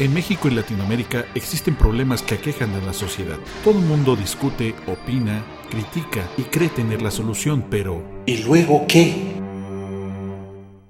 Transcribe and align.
En 0.00 0.12
México 0.12 0.48
y 0.48 0.50
Latinoamérica 0.50 1.24
existen 1.36 1.76
problemas 1.76 2.20
que 2.20 2.34
aquejan 2.34 2.74
a 2.74 2.84
la 2.84 2.92
sociedad. 2.92 3.38
Todo 3.62 3.78
el 3.78 3.84
mundo 3.84 4.16
discute, 4.16 4.74
opina, 4.88 5.44
critica 5.70 6.28
y 6.36 6.42
cree 6.42 6.68
tener 6.68 7.00
la 7.00 7.12
solución, 7.12 7.66
pero 7.70 8.02
¿y 8.26 8.38
luego 8.38 8.86
qué? 8.88 9.34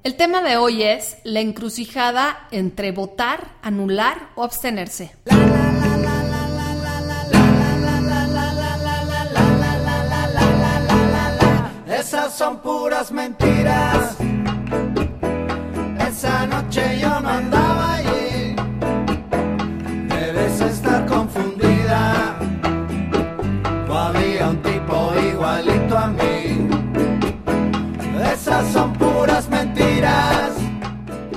El 0.05 0.17
tema 0.17 0.43
de 0.43 0.57
hoy 0.57 0.83
es 0.83 1.19
la 1.23 1.41
encrucijada 1.41 2.49
entre 2.51 2.93
votar, 2.93 3.57
anular 3.61 4.31
o 4.37 4.43
abstenerse. 4.43 5.13
Esas 11.87 12.37
son 12.39 12.63
puras 12.63 13.13
mentiras. 13.13 14.17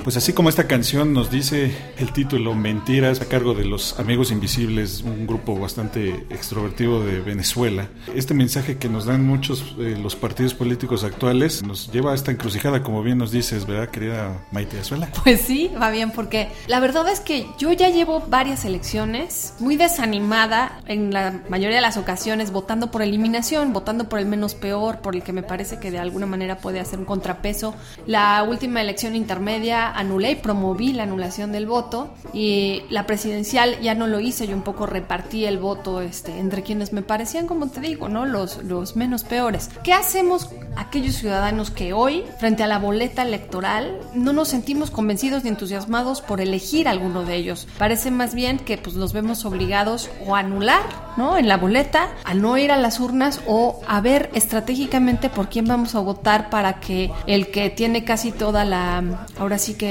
Pues 0.08 0.16
así 0.16 0.32
como 0.32 0.48
esta 0.48 0.68
canción 0.68 1.12
nos 1.12 1.30
dice 1.30 1.76
el 1.98 2.14
título 2.14 2.56
Mentiras 2.56 3.20
a 3.20 3.26
cargo 3.26 3.54
de 3.54 3.66
los 3.66 4.00
Amigos 4.00 4.32
Invisibles, 4.32 5.02
un 5.02 5.28
grupo 5.28 5.60
bastante 5.60 6.26
extrovertido 6.30 7.04
de 7.04 7.20
Venezuela, 7.20 7.90
este 8.16 8.34
mensaje 8.34 8.78
que 8.78 8.88
nos 8.88 9.04
dan 9.04 9.28
muchos 9.28 9.78
de 9.78 9.98
los 9.98 10.16
partidos 10.16 10.54
políticos 10.54 11.04
actuales 11.04 11.62
nos 11.62 11.92
lleva 11.92 12.14
a 12.14 12.16
esta 12.16 12.32
encrucijada, 12.32 12.84
como 12.84 13.04
bien 13.04 13.18
nos 13.18 13.32
dices, 13.32 13.68
¿verdad, 13.68 13.90
querida 13.90 14.46
Maite 14.54 14.80
Azuela? 14.80 15.10
Pues 15.26 15.42
sí, 15.42 15.70
va 15.78 15.90
bien, 15.90 16.12
porque 16.12 16.48
la 16.68 16.80
verdad 16.80 17.10
es 17.10 17.20
que 17.20 17.46
yo 17.60 17.74
ya 17.74 17.90
llevo 17.90 18.22
varias 18.30 18.64
elecciones 18.64 19.56
muy 19.60 19.76
desanimada 19.76 20.80
en 20.88 21.12
la 21.12 21.42
mayoría 21.50 21.76
de 21.76 21.82
las 21.82 21.98
ocasiones, 21.98 22.52
votando 22.52 22.92
por 22.92 23.02
eliminación, 23.02 23.74
votando 23.74 24.08
por 24.08 24.20
el 24.20 24.26
menos 24.26 24.56
peor, 24.56 25.00
por 25.00 25.18
el 25.18 25.24
que 25.24 25.34
me 25.34 25.44
parece 25.44 25.80
que 25.80 25.92
de 25.92 26.00
alguna 26.00 26.28
manera 26.28 26.60
puede 26.60 26.80
hacer 26.80 26.98
un 26.98 27.04
contrapeso. 27.04 27.76
La 28.06 28.42
última 28.44 28.80
elección 28.80 29.14
intermedia 29.14 29.97
anulé 29.98 30.32
y 30.32 30.36
promoví 30.36 30.94
la 30.94 31.04
anulación 31.04 31.52
del 31.52 31.66
voto 31.66 32.14
y 32.32 32.84
la 32.90 33.08
presidencial 33.08 33.80
ya 33.82 33.96
no 33.96 34.06
lo 34.06 34.20
hice, 34.20 34.48
yo 34.48 34.56
un 34.56 34.62
poco 34.62 34.86
repartí 34.86 35.46
el 35.46 35.58
voto 35.58 36.02
este, 36.02 36.38
entre 36.38 36.62
quienes 36.62 36.94
me 36.94 37.02
parecían, 37.02 37.48
como 37.48 37.68
te 37.68 37.82
digo, 37.82 38.08
¿no? 38.08 38.26
Los, 38.26 38.64
los 38.64 38.96
menos 38.96 39.24
peores. 39.24 39.72
¿Qué 39.84 39.94
hacemos 39.94 40.50
aquellos 40.76 41.16
ciudadanos 41.16 41.72
que 41.72 41.94
hoy, 41.94 42.24
frente 42.40 42.62
a 42.62 42.68
la 42.68 42.78
boleta 42.78 43.24
electoral, 43.24 44.00
no 44.14 44.34
nos 44.34 44.50
sentimos 44.50 44.92
convencidos 44.92 45.44
ni 45.44 45.50
entusiasmados 45.50 46.22
por 46.22 46.42
elegir 46.42 46.88
alguno 46.88 47.24
de 47.24 47.36
ellos? 47.36 47.68
Parece 47.80 48.12
más 48.12 48.36
bien 48.36 48.60
que 48.60 48.78
pues 48.78 48.96
nos 48.96 49.14
vemos 49.14 49.46
obligados 49.46 50.12
o 50.28 50.36
a 50.36 50.40
anular, 50.40 50.84
¿no? 51.18 51.40
En 51.40 51.48
la 51.48 51.58
boleta, 51.58 52.10
a 52.24 52.36
no 52.36 52.56
ir 52.60 52.72
a 52.72 52.78
las 52.78 53.00
urnas 53.00 53.42
o 53.48 53.82
a 53.88 54.00
ver 54.00 54.30
estratégicamente 54.36 55.32
por 55.32 55.50
quién 55.50 55.66
vamos 55.66 55.96
a 55.96 56.00
votar 56.02 56.52
para 56.52 56.80
que 56.80 57.12
el 57.26 57.50
que 57.50 57.72
tiene 57.72 58.04
casi 58.04 58.32
toda 58.32 58.64
la, 58.64 59.26
ahora 59.40 59.58
sí 59.58 59.74
que 59.74 59.87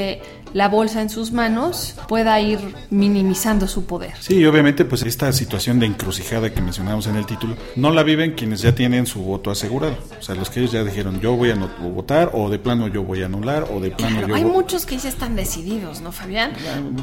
la 0.52 0.68
bolsa 0.68 1.02
en 1.02 1.10
sus 1.10 1.32
manos 1.32 1.96
pueda 2.08 2.40
ir 2.40 2.58
minimizando 2.90 3.66
su 3.68 3.84
poder. 3.84 4.12
Sí, 4.20 4.44
obviamente 4.46 4.84
pues 4.84 5.02
esta 5.02 5.32
situación 5.32 5.78
de 5.80 5.86
encrucijada 5.86 6.52
que 6.54 6.62
mencionamos 6.62 7.06
en 7.08 7.16
el 7.16 7.26
título 7.26 7.56
no 7.76 7.90
la 7.90 8.02
viven 8.02 8.32
quienes 8.34 8.62
ya 8.62 8.74
tienen 8.74 9.06
su 9.06 9.20
voto 9.22 9.50
asegurado. 9.50 9.96
O 10.18 10.22
sea, 10.22 10.34
los 10.34 10.48
que 10.48 10.60
ellos 10.60 10.72
ya 10.72 10.82
dijeron 10.84 11.20
yo 11.20 11.36
voy 11.36 11.50
a 11.50 11.56
no 11.56 11.68
votar 11.92 12.30
o 12.32 12.48
de 12.48 12.58
plano 12.58 12.88
yo 12.88 13.02
voy 13.02 13.22
a 13.22 13.26
anular 13.26 13.66
o 13.70 13.80
de 13.80 13.90
plano 13.90 14.16
claro, 14.18 14.28
yo 14.28 14.34
Hay 14.36 14.44
muchos 14.44 14.86
que 14.86 14.96
ya 14.96 15.08
están 15.08 15.36
decididos, 15.36 16.00
¿no, 16.00 16.12
Fabián? 16.12 16.52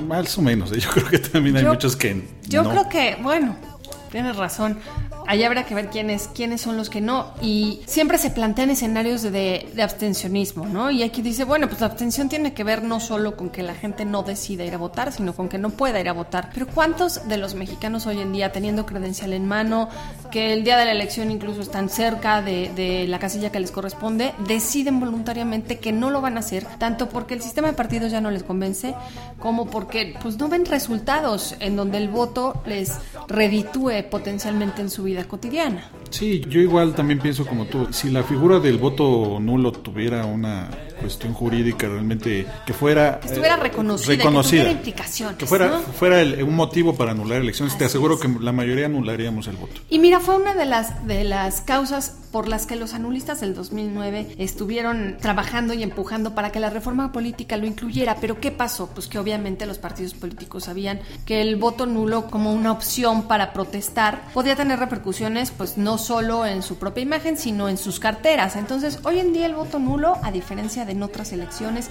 Más 0.08 0.38
o 0.38 0.42
menos, 0.42 0.72
¿eh? 0.72 0.80
yo 0.80 0.90
creo 0.90 1.08
que 1.10 1.20
también 1.20 1.58
hay 1.58 1.64
Yo- 1.64 1.70
muchos 1.70 1.96
que 1.96 2.24
Yo 2.48 2.64
no. 2.64 2.70
creo 2.72 2.90
que, 2.90 3.18
bueno, 3.22 3.56
tienes 4.12 4.36
razón. 4.36 4.78
Allá 5.28 5.48
habrá 5.48 5.66
que 5.66 5.76
ver 5.76 5.90
quiénes, 5.90 6.30
quiénes 6.34 6.62
son 6.62 6.78
los 6.78 6.90
que 6.90 7.02
no. 7.02 7.32
Y 7.42 7.82
siempre 7.86 8.18
se 8.18 8.30
plantean 8.30 8.70
escenarios 8.70 9.22
de, 9.24 9.70
de 9.74 9.84
abstencionismo, 9.84 10.66
¿no? 10.66 10.92
Y 10.92 11.04
aquí 11.04 11.22
dice, 11.22 11.44
bueno, 11.44 11.68
pues 11.68 11.82
la 11.82 11.88
abstención 11.88 12.30
tiene 12.30 12.54
que 12.54 12.64
ver 12.64 12.84
no 12.84 13.00
solo 13.00 13.36
con 13.36 13.50
que 13.50 13.64
la 13.64 13.76
gente 13.76 14.06
no 14.06 14.24
decida 14.24 14.64
ir 14.66 14.74
a 14.74 14.78
votar, 14.78 15.12
sino 15.12 15.34
con 15.34 15.50
que 15.50 15.58
no 15.58 15.70
pueda 15.70 16.00
ir 16.00 16.10
a 16.10 16.14
votar. 16.14 16.50
Pero 16.54 16.68
¿cuántos 16.68 17.28
de 17.28 17.38
los 17.38 17.56
mexicanos 17.56 18.06
hoy 18.06 18.20
en 18.20 18.32
día, 18.32 18.52
teniendo 18.52 18.86
credencial 18.86 19.34
en 19.34 19.48
mano, 19.48 19.90
que 20.32 20.54
el 20.54 20.64
día 20.64 20.78
de 20.78 20.86
la 20.86 20.92
elección 20.92 21.32
incluso 21.32 21.62
están 21.62 21.90
cerca 21.90 22.42
de, 22.42 22.72
de 22.76 23.08
la 23.08 23.20
casilla 23.20 23.52
que 23.52 23.60
les 23.60 23.72
corresponde, 23.72 24.34
deciden 24.48 25.00
voluntariamente 25.00 25.80
que 25.80 25.92
no 25.92 26.10
lo 26.10 26.22
van 26.22 26.38
a 26.38 26.40
hacer, 26.40 26.66
tanto 26.78 27.10
porque 27.10 27.34
el 27.34 27.42
sistema 27.42 27.68
de 27.68 27.74
partidos 27.74 28.12
ya 28.12 28.22
no 28.22 28.32
les 28.32 28.44
convence, 28.44 28.96
como 29.40 29.68
porque 29.68 30.16
pues 30.22 30.38
no 30.38 30.50
ven 30.50 30.66
resultados 30.66 31.56
en 31.60 31.76
donde 31.76 31.98
el 31.98 32.10
voto 32.10 32.62
les 32.66 32.94
reditúe 33.28 34.10
potencialmente 34.10 34.82
en 34.82 34.90
su 34.90 35.04
vida 35.04 35.13
cotidiana. 35.26 35.90
Sí, 36.10 36.42
yo 36.50 36.60
igual 36.60 36.94
también 36.96 37.20
pienso 37.20 37.46
como 37.46 37.66
tú. 37.66 37.88
Si 37.92 38.10
la 38.10 38.24
figura 38.24 38.60
del 38.60 38.78
voto 38.78 39.38
nulo 39.40 39.72
tuviera 39.72 40.26
una 40.26 40.70
cuestión 41.00 41.34
jurídica 41.34 41.88
realmente 41.88 42.46
que 42.66 42.74
fuera 42.74 43.20
Que 43.20 43.28
estuviera 43.28 43.56
eh, 43.56 43.60
reconocida, 43.60 44.12
que 44.14 44.18
reconocida, 44.18 44.62
tuviera 44.64 44.72
implicaciones, 44.72 45.38
que 45.38 45.46
fuera 45.46 45.68
¿no? 45.70 45.80
fuera 45.80 46.22
el- 46.22 46.44
un 46.44 46.56
motivo 46.56 46.96
para 46.96 47.12
anular 47.12 47.42
elecciones, 47.42 47.78
te 47.78 47.86
aseguro 47.86 48.16
es. 48.16 48.22
que 48.22 48.28
la 48.40 48.52
mayoría 48.52 48.86
anularíamos 48.88 49.48
el 49.48 49.58
voto. 49.58 49.82
Y 49.90 50.00
mira, 50.00 50.20
fue 50.20 50.36
una 50.38 50.54
de 50.56 50.66
las, 50.66 51.06
de 51.08 51.24
las 51.24 51.62
causas 51.62 52.18
por 52.34 52.48
las 52.48 52.66
que 52.66 52.76
los 52.76 52.96
anulistas 52.96 53.42
del 53.42 53.54
2009 53.54 54.36
estuvieron 54.40 55.18
trabajando 55.22 55.76
y 55.76 55.84
empujando 55.84 56.34
para 56.34 56.52
que 56.52 56.60
la 56.60 56.72
reforma 56.72 57.12
política 57.12 57.58
lo 57.58 57.68
incluyera. 57.68 58.18
Pero 58.20 58.40
¿qué 58.40 58.50
pasó? 58.50 58.88
Pues 58.88 59.08
que 59.08 59.20
obviamente 59.20 59.68
los 59.68 59.78
partidos 59.78 60.16
políticos 60.16 60.64
sabían 60.64 61.00
que 61.28 61.42
el 61.42 61.58
voto 61.58 61.86
nulo 61.86 62.26
como 62.32 62.52
una 62.52 62.72
opción 62.72 63.28
para 63.28 63.54
protestar 63.54 64.24
podía 64.34 64.56
tener 64.56 64.80
repercusiones 64.80 65.52
pues 65.52 65.78
no 65.78 66.00
solo 66.00 66.48
en 66.48 66.64
su 66.64 66.78
propia 66.78 67.04
imagen, 67.04 67.38
sino 67.38 67.70
en 67.70 67.78
sus 67.78 68.00
carteras. 68.00 68.56
Entonces, 68.56 69.00
hoy 69.04 69.20
en 69.20 69.32
día 69.32 69.46
el 69.46 69.54
voto 69.54 69.78
nulo, 69.78 70.18
a 70.24 70.32
diferencia 70.32 70.86
de 70.86 70.94
en 70.94 71.04
otras 71.04 71.34
elecciones, 71.34 71.90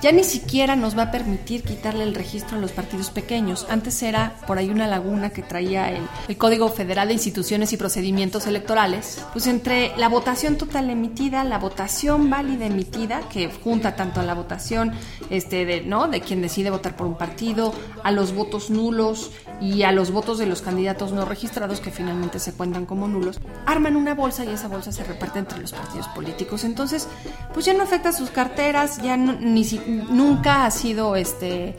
ya 0.00 0.12
ni 0.12 0.24
siquiera 0.24 0.76
nos 0.76 0.96
va 0.96 1.04
a 1.04 1.10
permitir 1.10 1.62
quitarle 1.62 2.04
el 2.04 2.14
registro 2.14 2.56
a 2.56 2.60
los 2.60 2.72
partidos 2.72 3.10
pequeños. 3.10 3.66
Antes 3.68 4.02
era 4.02 4.36
por 4.46 4.58
ahí 4.58 4.70
una 4.70 4.86
laguna 4.86 5.30
que 5.30 5.42
traía 5.42 5.90
el, 5.90 6.06
el 6.28 6.36
Código 6.36 6.68
Federal 6.68 7.08
de 7.08 7.14
Instituciones 7.14 7.72
y 7.72 7.76
Procedimientos 7.76 8.46
Electorales. 8.46 9.24
Pues 9.32 9.46
entre 9.46 9.96
la 9.96 10.08
votación 10.08 10.56
total 10.56 10.90
emitida, 10.90 11.44
la 11.44 11.58
votación 11.58 12.30
válida 12.30 12.66
emitida, 12.66 13.28
que 13.28 13.50
junta 13.50 13.96
tanto 13.96 14.20
a 14.20 14.22
la 14.22 14.34
votación 14.34 14.92
este, 15.30 15.64
de, 15.64 15.80
¿no? 15.82 16.08
de 16.08 16.20
quien 16.20 16.42
decide 16.42 16.70
votar 16.70 16.96
por 16.96 17.06
un 17.06 17.16
partido, 17.16 17.74
a 18.04 18.12
los 18.12 18.34
votos 18.34 18.70
nulos 18.70 19.32
y 19.60 19.82
a 19.82 19.92
los 19.92 20.10
votos 20.12 20.38
de 20.38 20.46
los 20.46 20.62
candidatos 20.62 21.12
no 21.12 21.24
registrados, 21.24 21.80
que 21.80 21.90
finalmente 21.90 22.38
se 22.38 22.52
cuentan 22.52 22.86
como 22.86 23.08
nulos, 23.08 23.40
arman 23.66 23.96
una 23.96 24.14
bolsa 24.14 24.44
y 24.44 24.50
esa 24.50 24.68
bolsa 24.68 24.92
se 24.92 25.02
reparte 25.04 25.40
entre 25.40 25.58
los 25.58 25.72
partidos 25.72 26.06
políticos. 26.08 26.64
Entonces, 26.64 27.08
pues 27.52 27.66
ya 27.66 27.74
no 27.74 27.82
afecta 27.82 28.12
sus 28.12 28.30
carteras, 28.30 29.02
ya 29.02 29.16
ni 29.16 29.64
si- 29.64 29.80
nunca 30.10 30.64
ha 30.64 30.70
sido 30.70 31.16
este 31.16 31.76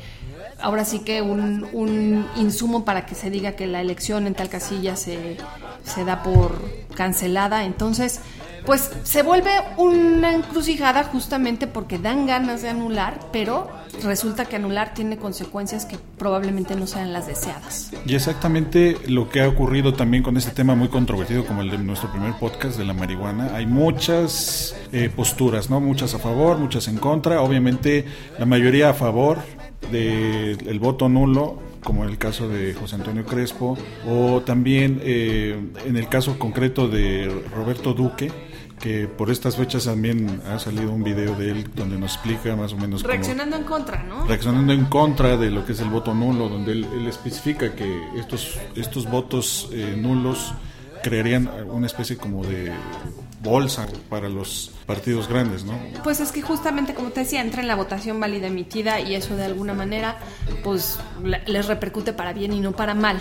ahora 0.61 0.83
sí 0.83 0.99
que 0.99 1.21
un, 1.21 1.67
un 1.71 2.27
insumo 2.35 2.83
para 2.83 3.05
que 3.05 3.15
se 3.15 3.29
diga 3.29 3.53
que 3.53 3.65
la 3.65 3.79
elección 3.79 4.27
en 4.27 4.33
tal 4.35 4.49
casilla 4.49 4.97
se, 4.97 5.37
se 5.85 6.03
da 6.03 6.21
por 6.21 6.61
cancelada. 6.95 7.63
Entonces, 7.63 8.19
pues 8.65 8.91
se 9.03 9.23
vuelve 9.23 9.51
una 9.77 10.33
encrucijada 10.33 11.03
justamente 11.03 11.67
porque 11.67 11.97
dan 11.97 12.25
ganas 12.25 12.61
de 12.61 12.69
anular, 12.69 13.19
pero 13.31 13.69
resulta 14.03 14.45
que 14.45 14.55
anular 14.55 14.93
tiene 14.93 15.17
consecuencias 15.17 15.85
que 15.85 15.97
probablemente 16.17 16.75
no 16.75 16.87
sean 16.87 17.13
las 17.13 17.27
deseadas. 17.27 17.91
Y 18.05 18.15
exactamente 18.15 18.97
lo 19.07 19.29
que 19.29 19.41
ha 19.41 19.47
ocurrido 19.47 19.93
también 19.93 20.23
con 20.23 20.37
este 20.37 20.51
tema 20.51 20.75
muy 20.75 20.89
controvertido 20.89 21.45
como 21.45 21.61
el 21.61 21.71
de 21.71 21.77
nuestro 21.77 22.11
primer 22.11 22.33
podcast 22.33 22.77
de 22.77 22.85
la 22.85 22.93
marihuana. 22.93 23.55
Hay 23.55 23.65
muchas 23.65 24.75
eh, 24.91 25.09
posturas, 25.13 25.69
¿no? 25.69 25.79
Muchas 25.79 26.13
a 26.13 26.19
favor, 26.19 26.57
muchas 26.57 26.87
en 26.87 26.97
contra. 26.97 27.41
Obviamente 27.41 28.05
la 28.37 28.45
mayoría 28.45 28.89
a 28.89 28.93
favor 28.93 29.39
del 29.91 30.79
voto 30.79 31.09
nulo 31.09 31.69
como 31.83 32.03
en 32.03 32.09
el 32.09 32.17
caso 32.17 32.49
de 32.49 32.73
José 32.73 32.95
Antonio 32.95 33.25
Crespo, 33.25 33.77
o 34.07 34.41
también 34.41 34.99
eh, 35.03 35.57
en 35.85 35.97
el 35.97 36.07
caso 36.09 36.37
concreto 36.37 36.87
de 36.87 37.43
Roberto 37.55 37.93
Duque, 37.93 38.31
que 38.79 39.07
por 39.07 39.29
estas 39.29 39.55
fechas 39.57 39.85
también 39.85 40.41
ha 40.49 40.57
salido 40.59 40.91
un 40.91 41.03
video 41.03 41.35
de 41.35 41.51
él 41.51 41.69
donde 41.75 41.97
nos 41.97 42.13
explica 42.15 42.55
más 42.55 42.73
o 42.73 42.77
menos 42.77 43.01
cómo- 43.01 43.11
Reaccionando 43.13 43.55
en 43.57 43.63
contra, 43.63 44.03
¿no? 44.03 44.25
reaccionando 44.25 44.73
en 44.73 44.85
contra 44.85 45.35
de 45.37 45.49
lo 45.51 45.65
que 45.65 45.73
es 45.73 45.79
el 45.81 45.89
voto 45.89 46.13
nulo, 46.13 46.47
donde 46.49 46.71
él, 46.71 46.87
él 46.93 47.07
especifica 47.07 47.73
que 47.75 48.01
estos, 48.17 48.57
estos 48.75 49.09
votos 49.09 49.69
eh, 49.73 49.95
nulos 49.97 50.53
crearían 51.03 51.49
una 51.69 51.87
especie 51.87 52.17
como 52.17 52.43
de 52.45 52.71
bolsa 53.41 53.87
para 54.09 54.27
los 54.27 54.71
partidos 54.85 55.29
grandes, 55.29 55.63
¿no? 55.63 55.71
Pues 56.03 56.19
es 56.19 56.33
que 56.33 56.41
justamente 56.41 56.93
como 56.93 57.11
te 57.11 57.21
decía, 57.21 57.39
entra 57.41 57.61
en 57.61 57.69
la 57.69 57.75
votación 57.75 58.19
válida 58.19 58.47
emitida 58.47 58.99
y 58.99 59.15
eso 59.15 59.37
de 59.37 59.45
alguna 59.45 59.73
manera 59.73 60.17
pues 60.61 60.99
le- 61.23 61.41
les 61.47 61.67
repercute 61.67 62.11
para 62.11 62.33
bien 62.33 62.51
y 62.51 62.59
no 62.59 62.73
para 62.73 62.95
mal. 62.95 63.17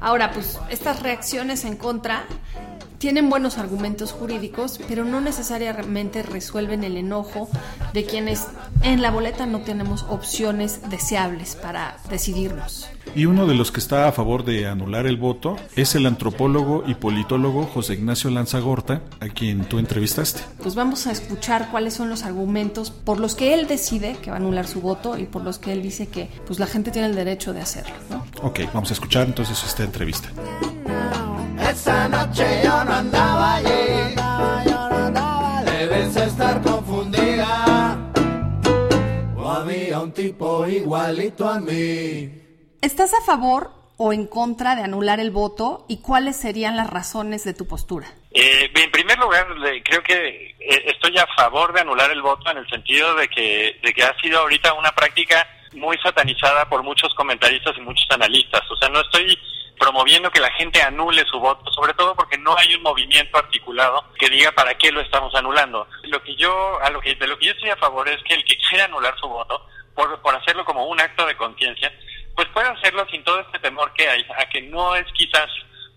Ahora, 0.00 0.32
pues 0.32 0.58
estas 0.70 1.02
reacciones 1.04 1.64
en 1.64 1.76
contra 1.76 2.24
tienen 3.00 3.30
buenos 3.30 3.56
argumentos 3.56 4.12
jurídicos, 4.12 4.78
pero 4.86 5.06
no 5.06 5.22
necesariamente 5.22 6.22
resuelven 6.22 6.84
el 6.84 6.98
enojo 6.98 7.48
de 7.94 8.04
quienes 8.04 8.46
en 8.82 9.00
la 9.00 9.10
boleta 9.10 9.46
no 9.46 9.60
tenemos 9.60 10.04
opciones 10.10 10.82
deseables 10.90 11.56
para 11.56 11.96
decidirnos. 12.10 12.90
Y 13.14 13.24
uno 13.24 13.46
de 13.46 13.54
los 13.54 13.72
que 13.72 13.80
está 13.80 14.06
a 14.06 14.12
favor 14.12 14.44
de 14.44 14.66
anular 14.66 15.06
el 15.06 15.16
voto 15.16 15.56
es 15.76 15.94
el 15.94 16.04
antropólogo 16.04 16.84
y 16.86 16.94
politólogo 16.94 17.64
José 17.64 17.94
Ignacio 17.94 18.28
Lanzagorta, 18.28 19.00
a 19.20 19.28
quien 19.28 19.64
tú 19.64 19.78
entrevistaste. 19.78 20.42
Pues 20.62 20.74
vamos 20.74 21.06
a 21.06 21.12
escuchar 21.12 21.70
cuáles 21.70 21.94
son 21.94 22.10
los 22.10 22.24
argumentos 22.24 22.90
por 22.90 23.18
los 23.18 23.34
que 23.34 23.54
él 23.54 23.66
decide 23.66 24.18
que 24.20 24.30
va 24.30 24.36
a 24.36 24.40
anular 24.40 24.66
su 24.66 24.82
voto 24.82 25.16
y 25.16 25.24
por 25.24 25.42
los 25.42 25.58
que 25.58 25.72
él 25.72 25.80
dice 25.80 26.08
que 26.08 26.28
pues 26.46 26.58
la 26.58 26.66
gente 26.66 26.90
tiene 26.90 27.08
el 27.08 27.14
derecho 27.14 27.54
de 27.54 27.62
hacerlo. 27.62 27.94
¿no? 28.10 28.26
Ok, 28.42 28.60
vamos 28.74 28.90
a 28.90 28.92
escuchar 28.92 29.26
entonces 29.26 29.64
esta 29.64 29.84
entrevista. 29.84 30.28
Esa 31.70 32.08
noche 32.08 32.62
yo 32.64 32.84
no 32.84 32.94
andaba 32.94 33.54
allí. 33.54 34.16
Debes 35.64 36.16
estar 36.16 36.60
confundida. 36.62 37.96
O 39.36 39.48
había 39.48 40.00
un 40.00 40.12
tipo 40.12 40.66
igualito 40.66 41.48
a 41.48 41.60
mí. 41.60 42.28
¿Estás 42.82 43.14
a 43.14 43.20
favor 43.20 43.70
o 43.98 44.12
en 44.12 44.26
contra 44.26 44.74
de 44.74 44.82
anular 44.82 45.20
el 45.20 45.30
voto 45.30 45.84
y 45.88 46.02
cuáles 46.02 46.34
serían 46.34 46.76
las 46.76 46.90
razones 46.90 47.44
de 47.44 47.54
tu 47.54 47.68
postura? 47.68 48.08
Eh, 48.32 48.68
en 48.74 48.90
primer 48.90 49.16
lugar, 49.20 49.46
creo 49.84 50.02
que 50.02 50.56
eh, 50.58 50.84
estoy 50.86 51.16
a 51.18 51.26
favor 51.36 51.72
de 51.72 51.82
anular 51.82 52.10
el 52.10 52.20
voto 52.20 52.50
en 52.50 52.58
el 52.58 52.68
sentido 52.68 53.14
de 53.14 53.28
que, 53.28 53.78
de 53.80 53.92
que 53.92 54.02
ha 54.02 54.18
sido 54.20 54.40
ahorita 54.40 54.72
una 54.72 54.90
práctica 54.90 55.46
muy 55.74 55.96
satanizada 55.98 56.68
por 56.68 56.82
muchos 56.82 57.14
comentaristas 57.14 57.76
y 57.78 57.80
muchos 57.80 58.06
analistas. 58.10 58.68
O 58.68 58.76
sea, 58.76 58.88
no 58.88 59.00
estoy 59.02 59.38
promoviendo 59.80 60.30
que 60.30 60.40
la 60.40 60.52
gente 60.52 60.82
anule 60.82 61.24
su 61.24 61.40
voto, 61.40 61.72
sobre 61.72 61.94
todo 61.94 62.14
porque 62.14 62.36
no 62.36 62.54
hay 62.56 62.74
un 62.74 62.82
movimiento 62.82 63.38
articulado 63.38 64.04
que 64.18 64.28
diga 64.28 64.52
para 64.52 64.76
qué 64.76 64.92
lo 64.92 65.00
estamos 65.00 65.34
anulando. 65.34 65.88
Lo 66.02 66.22
que 66.22 66.36
yo, 66.36 66.78
a 66.82 66.90
lo 66.90 67.00
que, 67.00 67.14
de 67.14 67.26
lo 67.26 67.38
que 67.38 67.46
yo 67.46 67.52
estoy 67.52 67.70
a 67.70 67.76
favor 67.76 68.06
es 68.06 68.22
que 68.24 68.34
el 68.34 68.44
que 68.44 68.58
quiera 68.58 68.84
anular 68.84 69.18
su 69.18 69.26
voto, 69.26 69.66
por, 69.94 70.20
por 70.20 70.34
hacerlo 70.34 70.66
como 70.66 70.84
un 70.84 71.00
acto 71.00 71.24
de 71.24 71.34
conciencia, 71.34 71.90
pues 72.36 72.46
puede 72.48 72.68
hacerlo 72.68 73.06
sin 73.10 73.24
todo 73.24 73.40
este 73.40 73.58
temor 73.58 73.90
que 73.94 74.06
hay, 74.06 74.24
a 74.36 74.46
que 74.50 74.60
no 74.60 74.94
es 74.94 75.06
quizás 75.14 75.48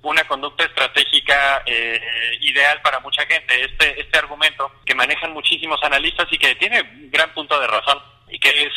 una 0.02 0.24
conducta 0.30 0.64
estratégica 0.64 1.64
eh, 1.66 2.00
ideal 2.40 2.82
para 2.82 3.02
mucha 3.02 3.26
gente. 3.26 3.66
Este, 3.66 4.00
este 4.00 4.18
argumento 4.18 4.72
que 4.86 4.96
manejan 4.96 5.34
muchísimos 5.34 5.84
analistas 5.84 6.28
y 6.32 6.38
que 6.38 6.56
tiene 6.56 6.82
gran 7.12 7.34
punto 7.34 7.60
de 7.60 7.68
razón, 7.68 8.00
y 8.30 8.40
que 8.40 8.50
es 8.50 8.72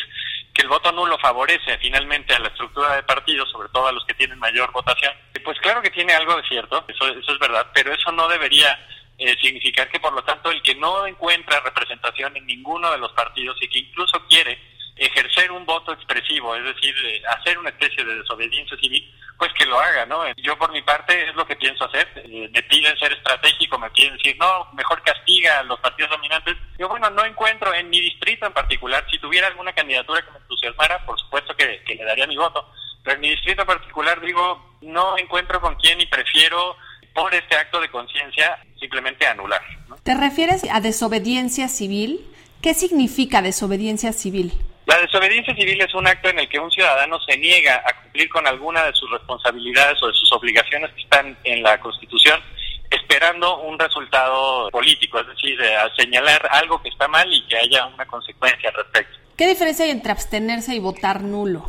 que 0.57 0.63
el 0.63 0.69
voto 0.69 0.91
nulo 0.91 1.19
favorece 1.19 1.77
finalmente 1.79 2.35
a 2.35 2.39
la 2.39 2.49
estructura 2.49 2.97
de 2.97 3.03
partidos, 3.03 3.51
sobre 3.51 3.69
todo 3.69 3.89
a 3.89 3.93
los 3.93 4.07
que 4.07 4.15
tienen 4.15 4.39
mayor 4.39 4.73
votación, 4.73 5.13
pues 5.45 5.59
claro 5.61 5.83
que 5.83 5.91
tiene 5.91 6.15
algo 6.15 6.35
de 6.35 6.49
cierto, 6.49 6.83
eso, 6.89 7.07
eso 7.09 7.33
es 7.33 7.39
verdad, 7.39 7.71
pero 7.75 7.93
eso 7.93 8.11
no 8.11 8.27
debería 8.27 8.79
eh, 9.19 9.35
significar 9.41 9.89
que 9.91 10.01
por 10.01 10.15
lo 10.15 10.25
tanto 10.25 10.51
el 10.51 10.63
que 10.63 10.75
no 10.75 11.07
encuentra 11.07 11.61
representación 11.61 12.37
en 12.39 12.47
ninguno 12.47 12.91
de 12.91 12.99
los 12.99 13.13
partidos 13.13 13.57
y 13.61 13.69
que 13.69 13.81
incluso 13.81 14.19
quiere 14.29 14.59
ejercer 14.97 15.53
un 15.53 15.67
voto 15.67 15.93
expresivo, 15.93 16.57
es 16.57 16.65
decir, 16.65 16.95
eh, 17.05 17.23
hacer 17.29 17.59
una 17.59 17.69
especie 17.69 18.03
de 18.03 18.17
desobediencia 18.17 18.79
civil, 18.79 19.15
pues 19.39 19.53
que 19.53 19.67
lo 19.67 19.79
haga, 19.79 20.07
¿no? 20.07 20.23
Yo 20.37 20.57
por 20.59 20.73
mi 20.73 20.83
parte 20.83 21.29
es 21.29 21.35
lo 21.35 21.47
que 21.47 21.57
pienso 21.57 21.85
hacer. 21.85 22.09
Eh, 22.17 22.49
me 22.53 22.63
piden 22.63 22.97
ser 22.99 23.13
estratégico, 23.13 23.79
me 23.79 23.91
piden 23.91 24.17
decir, 24.17 24.37
no, 24.39 24.69
mejor 24.73 25.03
castiga 25.03 25.59
a 25.59 25.63
los 25.63 25.79
partidos 25.81 26.11
dominantes. 26.11 26.57
Yo, 26.79 26.89
bueno, 26.89 27.11
no 27.11 27.25
encuentro 27.25 27.75
en 27.75 27.91
mi 27.91 28.01
distrito 28.01 28.47
en 28.47 28.53
particular, 28.53 29.05
si 29.11 29.19
tuviera 29.19 29.49
alguna 29.49 29.75
candidatura 29.75 30.23
que 30.23 30.31
me 30.31 30.39
entusiasmara, 30.39 31.05
por 31.05 31.19
supuesto 31.21 31.55
que, 31.57 31.83
le 31.87 32.05
daría 32.05 32.27
mi 32.27 32.37
voto, 32.37 32.71
pero 33.03 33.17
en 33.17 33.21
mi 33.21 33.31
distrito 33.31 33.63
en 33.63 33.69
particular 33.69 34.21
digo, 34.21 34.79
no 34.81 35.19
encuentro 35.19 35.61
con 35.61 35.75
quién 35.77 36.01
y 36.01 36.07
prefiero, 36.07 36.77
por 37.15 37.35
este 37.35 37.57
acto 37.57 37.81
de 37.81 37.91
conciencia, 37.91 38.59
simplemente 38.79 39.27
anular. 39.27 39.63
¿no? 39.89 39.97
¿Te 39.97 40.15
refieres 40.15 40.65
a 40.71 40.81
desobediencia 40.81 41.69
civil? 41.69 42.27
¿Qué 42.61 42.75
significa 42.75 43.41
desobediencia 43.41 44.13
civil? 44.13 44.53
La 44.87 45.01
desobediencia 45.01 45.53
civil 45.55 45.81
es 45.81 45.93
un 45.95 46.07
acto 46.07 46.29
en 46.29 46.39
el 46.39 46.49
que 46.49 46.61
un 46.61 46.71
ciudadano 46.71 47.19
se 47.21 47.37
niega 47.37 47.83
a 47.85 48.03
cumplir 48.03 48.29
con 48.29 48.47
alguna 48.47 48.85
de 48.85 48.93
sus 48.93 49.11
responsabilidades 49.11 50.01
o 50.01 50.07
de 50.07 50.15
sus 50.15 50.33
obligaciones 50.33 50.93
que 50.93 51.03
están 51.03 51.37
en 51.43 51.61
la 51.65 51.79
Constitución, 51.81 52.41
esperando 52.89 53.63
un 53.63 53.77
resultado 53.81 54.71
político, 54.71 55.19
es 55.19 55.27
decir, 55.27 55.61
eh, 55.61 55.75
a 55.75 55.93
señalar 55.97 56.49
algo 56.53 56.81
que 56.81 56.89
está 56.89 57.09
mal 57.09 57.27
y 57.33 57.45
que 57.49 57.57
haya 57.57 57.85
una 57.87 58.07
consecuencia 58.07 58.69
al 58.69 58.77
respecto. 58.77 59.19
¿Qué 59.37 59.49
diferencia 59.49 59.85
hay 59.85 59.91
entre 59.91 60.13
abstenerse 60.13 60.77
y 60.77 60.79
votar 60.79 61.21
nulo? 61.21 61.69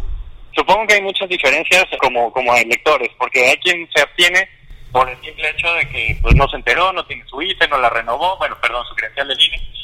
Supongo 0.55 0.85
que 0.85 0.93
hay 0.93 1.01
muchas 1.01 1.27
diferencias 1.27 1.85
como, 1.99 2.31
como 2.31 2.55
electores, 2.55 3.09
porque 3.17 3.49
hay 3.49 3.57
quien 3.57 3.89
se 3.95 4.01
abstiene 4.01 4.47
por 4.91 5.09
el 5.09 5.19
simple 5.21 5.49
hecho 5.49 5.73
de 5.73 5.89
que 5.89 6.19
pues 6.21 6.35
no 6.35 6.47
se 6.47 6.57
enteró, 6.57 6.93
no 6.93 7.03
tiene 7.05 7.25
su 7.27 7.41
IFE, 7.41 7.67
no 7.67 7.79
la 7.79 7.89
renovó, 7.89 8.37
bueno, 8.37 8.57
perdón, 8.61 8.85
su 8.87 8.95
credencial 8.95 9.27
del 9.27 9.41
INE. 9.41 9.76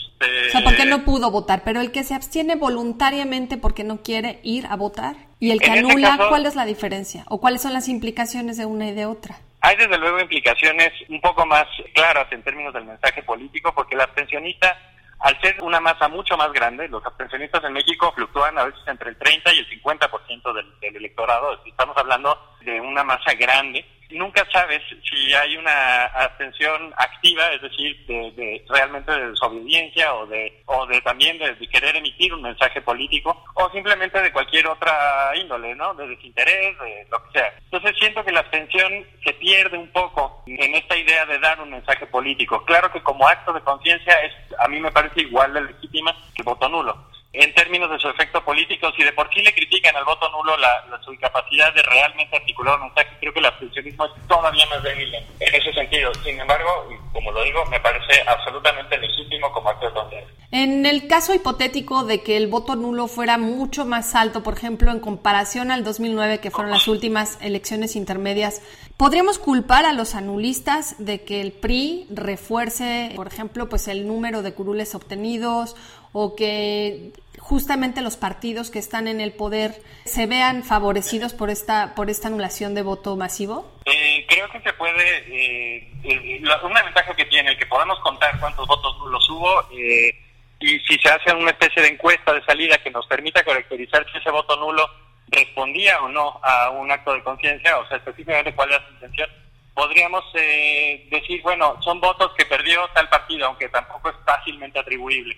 O 0.48 0.52
sea, 0.52 0.64
porque 0.64 0.86
no 0.86 1.04
pudo 1.06 1.32
votar, 1.32 1.64
pero 1.64 1.82
el 1.82 1.92
que 1.92 2.04
se 2.04 2.14
abstiene 2.16 2.56
voluntariamente 2.56 3.58
porque 3.58 3.84
no 3.84 4.02
quiere 4.02 4.40
ir 4.44 4.66
a 4.68 4.76
votar 4.76 5.16
y 5.40 5.52
el 5.52 5.60
que 5.60 5.68
ese 5.72 5.80
anula, 5.80 6.18
caso- 6.18 6.30
¿cuál 6.30 6.46
es 6.46 6.56
la 6.56 6.66
diferencia? 6.66 7.24
¿O 7.28 7.40
cuáles 7.40 7.62
son 7.62 7.74
las 7.74 7.88
implicaciones 7.88 8.58
de 8.58 8.66
una 8.66 8.88
y 8.88 8.94
de 8.94 9.06
otra? 9.06 9.38
Hay 9.62 9.76
desde 9.78 9.98
luego 9.98 10.20
implicaciones 10.20 10.92
un 11.10 11.22
poco 11.22 11.46
más 11.46 11.66
claras 11.94 12.32
en 12.32 12.44
términos 12.44 12.74
del 12.74 12.86
mensaje 12.86 13.24
político, 13.24 13.74
porque 13.74 13.96
el 13.96 14.02
abstencionista, 14.02 14.78
al 15.20 15.40
ser 15.42 15.62
una 15.64 15.80
masa 15.80 16.08
mucho 16.10 16.36
más 16.36 16.52
grande, 16.52 16.88
los 16.90 17.06
abstencionistas 17.06 17.64
en 17.64 17.72
México 17.74 18.12
fluctúan 18.14 18.58
a 18.58 18.66
veces 18.66 18.82
entre 18.88 19.10
el 19.12 19.18
30 19.18 19.54
y 19.54 19.60
el 19.60 19.82
50% 19.82 20.54
del, 20.54 20.80
del 20.82 20.96
electorado, 20.98 21.58
estamos 21.66 21.96
hablando 21.98 22.38
de 22.66 22.80
una 22.82 23.04
masa 23.06 23.34
grande. 23.36 23.86
Nunca 24.14 24.46
sabes 24.52 24.82
si 25.10 25.34
hay 25.34 25.58
una 25.58 26.06
abstención 26.06 26.94
activa, 26.98 27.52
es 27.54 27.62
decir, 27.62 28.06
de, 28.06 28.32
de 28.32 28.66
realmente 28.70 29.12
de 29.12 29.30
desobediencia 29.30 30.14
o 30.14 30.26
de, 30.28 30.62
o 30.66 30.86
de 30.86 31.02
también 31.02 31.38
de, 31.40 31.56
querer 31.68 31.96
emitir 31.96 32.34
un 32.34 32.42
mensaje 32.42 32.82
político, 32.82 33.44
o 33.56 33.70
simplemente 33.72 34.22
de 34.22 34.32
cualquier 34.32 34.68
otra 34.68 35.32
índole, 35.36 35.76
¿no? 35.76 35.94
De 35.96 36.08
desinterés, 36.08 36.78
de 36.80 37.08
lo 37.10 37.24
que 37.24 37.40
sea. 37.40 37.54
Entonces 37.58 37.96
siento 37.98 38.24
que 38.24 38.32
la 38.32 38.42
abstención 38.42 39.06
se 39.24 39.34
pierde 39.34 39.78
un 39.78 39.92
poco 39.92 40.44
en 40.46 40.76
esta 40.76 40.96
idea 40.96 41.26
de 41.26 41.40
dar 41.40 41.60
un 41.62 41.72
mensaje 41.72 42.06
político. 42.08 42.64
Claro 42.66 42.92
que 42.92 43.02
como 43.02 43.28
acto 43.28 43.54
de 43.54 43.62
conciencia 43.62 44.14
es, 44.22 44.34
a 44.60 44.68
mí 44.68 44.80
me 44.80 44.92
parece 44.92 45.22
igual 45.22 45.54
de 45.54 45.62
legítima 45.62 46.16
que 46.36 46.44
voto 46.44 46.70
nulo. 46.70 47.13
En 47.34 47.52
términos 47.56 47.90
de 47.90 47.98
su 47.98 48.08
efecto 48.10 48.44
político, 48.46 48.92
si 48.96 49.04
de 49.04 49.12
por 49.12 49.28
sí 49.34 49.42
le 49.42 49.52
critican 49.56 49.96
al 49.96 50.06
voto 50.06 50.30
nulo 50.30 50.56
la, 50.58 50.86
la- 50.92 51.02
su 51.04 51.12
incapacidad 51.12 51.74
de 51.74 51.82
realmente 51.82 52.36
articular 52.38 52.76
un 52.76 52.86
mensaje, 52.86 53.10
creo 53.20 53.34
que 53.34 53.40
el 53.40 53.46
abstencionismo 53.48 54.06
es 54.06 54.12
todavía 54.28 54.66
más 54.68 54.84
débil 54.84 55.12
en, 55.16 55.26
ese 55.56 55.74
sentido. 55.74 56.14
Sin 56.24 56.40
embargo, 56.40 56.70
como 57.12 57.32
lo 57.32 57.44
digo, 57.44 57.66
me 57.66 57.80
parece 57.80 58.22
absolutamente 58.28 58.98
legítimo 59.00 59.52
como 59.52 59.68
acto 59.70 59.88
de 59.88 59.94
conciencia. 59.94 60.34
En 60.52 60.86
el 60.86 61.08
caso 61.08 61.34
hipotético 61.34 62.04
de 62.04 62.22
que 62.22 62.38
el 62.38 62.46
voto 62.46 62.76
nulo 62.76 63.08
fuera 63.08 63.40
mucho 63.40 63.84
más 63.86 64.14
alto, 64.14 64.44
por 64.44 64.54
ejemplo, 64.56 64.92
en 64.92 65.00
comparación 65.00 65.72
al 65.72 65.84
2009, 65.84 66.40
que 66.40 66.52
fueron 66.52 66.70
las 66.72 66.88
últimas 66.88 67.40
elecciones 67.42 67.96
intermedias, 67.96 68.62
¿podríamos 68.96 69.40
culpar 69.40 69.88
a 69.88 69.94
los 69.94 70.14
anulistas 70.14 71.04
de 71.04 71.24
que 71.24 71.42
el 71.42 71.52
PRI 71.54 72.06
refuerce, 72.12 73.12
por 73.16 73.26
ejemplo, 73.26 73.68
pues 73.70 73.88
el 73.88 74.06
número 74.08 74.44
de 74.44 74.54
curules 74.54 74.94
obtenidos 74.94 75.76
o 76.12 76.36
que 76.36 77.12
justamente 77.44 78.02
los 78.02 78.16
partidos 78.16 78.72
que 78.72 78.80
están 78.80 79.08
en 79.10 79.20
el 79.20 79.34
poder 79.34 79.76
se 80.06 80.28
vean 80.28 80.64
favorecidos 80.64 81.34
por 81.34 81.50
esta 81.50 81.94
por 81.94 82.10
esta 82.10 82.30
anulación 82.30 82.74
de 82.74 82.82
voto 82.84 83.18
masivo? 83.18 83.70
Eh, 83.86 84.26
creo 84.30 84.50
que 84.50 84.62
se 84.62 84.72
puede, 84.74 85.18
eh, 85.28 85.92
eh, 86.06 86.40
la- 86.42 86.62
una 86.64 86.82
ventaja 86.84 87.14
que 87.14 87.26
tiene 87.26 87.52
el 87.52 87.58
que 87.58 87.66
podamos 87.66 88.00
contar 88.00 88.40
cuántos 88.40 88.66
votos 88.66 88.98
nulos 89.00 89.30
hubo 89.30 89.62
eh, 89.78 90.16
y 90.62 90.80
si 90.80 90.98
se 91.00 91.10
hace 91.10 91.34
una 91.36 91.52
especie 91.52 91.82
de 91.84 91.90
encuesta 91.90 92.34
de 92.34 92.44
salida 92.46 92.78
que 92.82 92.90
nos 92.92 93.06
permita 93.08 93.44
caracterizar 93.44 94.06
si 94.10 94.18
ese 94.20 94.30
voto 94.32 94.56
nulo 94.56 94.88
respondía 95.28 96.00
o 96.02 96.08
no 96.08 96.40
a 96.44 96.70
un 96.70 96.90
acto 96.92 97.14
de 97.14 97.24
conciencia, 97.24 97.78
o 97.78 97.88
sea, 97.90 97.98
específicamente 97.98 98.56
cuál 98.56 98.70
era 98.70 98.86
su 98.88 98.94
intención, 98.94 99.30
podríamos 99.74 100.24
eh, 100.36 101.08
decir, 101.12 101.42
bueno, 101.42 101.76
son 101.82 102.00
votos 102.00 102.32
que 102.38 102.46
perdió 102.46 102.88
tal 102.94 103.10
partido, 103.10 103.48
aunque 103.48 103.68
tampoco 103.68 104.10
es 104.10 104.16
fácilmente 104.26 104.80
atribuible. 104.80 105.36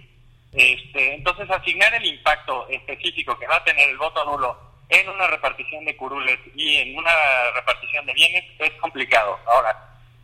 Este, 0.56 1.16
entonces, 1.16 1.50
asignar 1.50 1.94
el 1.96 2.06
impacto 2.06 2.68
específico 2.70 3.38
que 3.38 3.48
va 3.48 3.58
a 3.58 3.64
tener 3.64 3.90
el 3.90 3.98
voto 3.98 4.24
nulo 4.26 4.58
en 4.90 5.10
una 5.10 5.28
repartición 5.28 5.84
de 5.86 5.96
curules 5.98 6.40
y 6.56 6.78
en 6.78 6.98
una 6.98 7.12
repartición 7.56 8.06
de 8.06 8.14
bienes 8.14 8.44
es 8.60 8.72
complicado. 8.74 9.38
Ahora, 9.46 9.76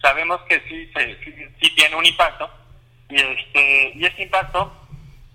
sabemos 0.02 0.40
que 0.42 0.60
sí, 0.62 0.90
se, 0.94 1.18
sí, 1.60 1.76
tiene 1.76 1.96
un 1.96 2.06
impacto 2.06 2.50
y 3.10 3.16
este 3.16 3.92
y 3.96 4.06
este 4.06 4.24
impacto 4.24 4.72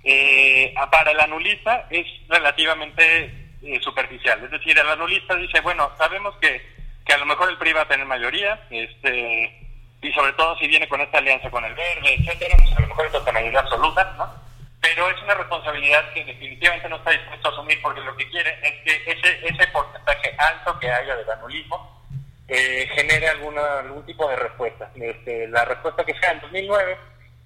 eh, 0.04 0.72
para 0.90 1.10
el 1.10 1.20
anulista 1.20 1.86
es 1.90 2.06
relativamente 2.28 3.24
eh, 3.62 3.80
superficial. 3.82 4.42
Es 4.44 4.50
decir, 4.50 4.78
el 4.78 4.88
anulista 4.88 5.34
dice, 5.34 5.60
bueno, 5.60 5.90
sabemos 5.98 6.34
que, 6.40 6.62
que 7.04 7.12
a 7.12 7.18
lo 7.18 7.26
mejor 7.26 7.50
el 7.50 7.58
PRI 7.58 7.72
va 7.72 7.82
a 7.82 7.88
tener 7.88 8.06
mayoría, 8.06 8.66
este 8.70 9.62
y 10.02 10.12
sobre 10.12 10.32
todo 10.34 10.56
si 10.58 10.68
viene 10.68 10.88
con 10.88 11.00
esta 11.00 11.18
alianza 11.18 11.50
con 11.50 11.64
el 11.64 11.74
Verde, 11.74 12.14
etcétera, 12.14 12.56
pues 12.58 12.76
a 12.76 12.80
lo 12.80 12.86
mejor 12.86 13.06
esto 13.06 13.24
es 13.26 13.34
mayoría 13.34 13.60
absoluta, 13.60 14.14
¿no? 14.16 14.46
Pero 14.80 15.11
es 15.11 15.23
una 15.23 15.35
responsabilidad 15.35 16.12
que 16.12 16.25
definitivamente 16.25 16.88
no 16.88 16.97
está 16.97 17.11
dispuesto 17.11 17.49
a 17.49 17.52
asumir 17.52 17.80
porque 17.83 18.00
lo 18.00 18.16
que 18.16 18.28
quiere 18.30 18.59
es 18.62 18.75
que 18.85 19.11
ese, 19.11 19.47
ese 19.47 19.66
porcentaje 19.68 20.35
alto 20.38 20.78
que 20.78 20.90
haya 20.90 21.16
del 21.16 21.30
anulismo 21.30 22.04
eh, 22.49 22.88
genere 22.95 23.28
alguna, 23.28 23.80
algún 23.80 24.04
tipo 24.06 24.28
de 24.28 24.37
respuesta. 24.37 24.90
Este, 24.95 25.49
la 25.49 25.64
respuesta 25.64 26.04
que 26.04 26.14
sea 26.18 26.33
en 26.33 26.40
2009 26.40 26.99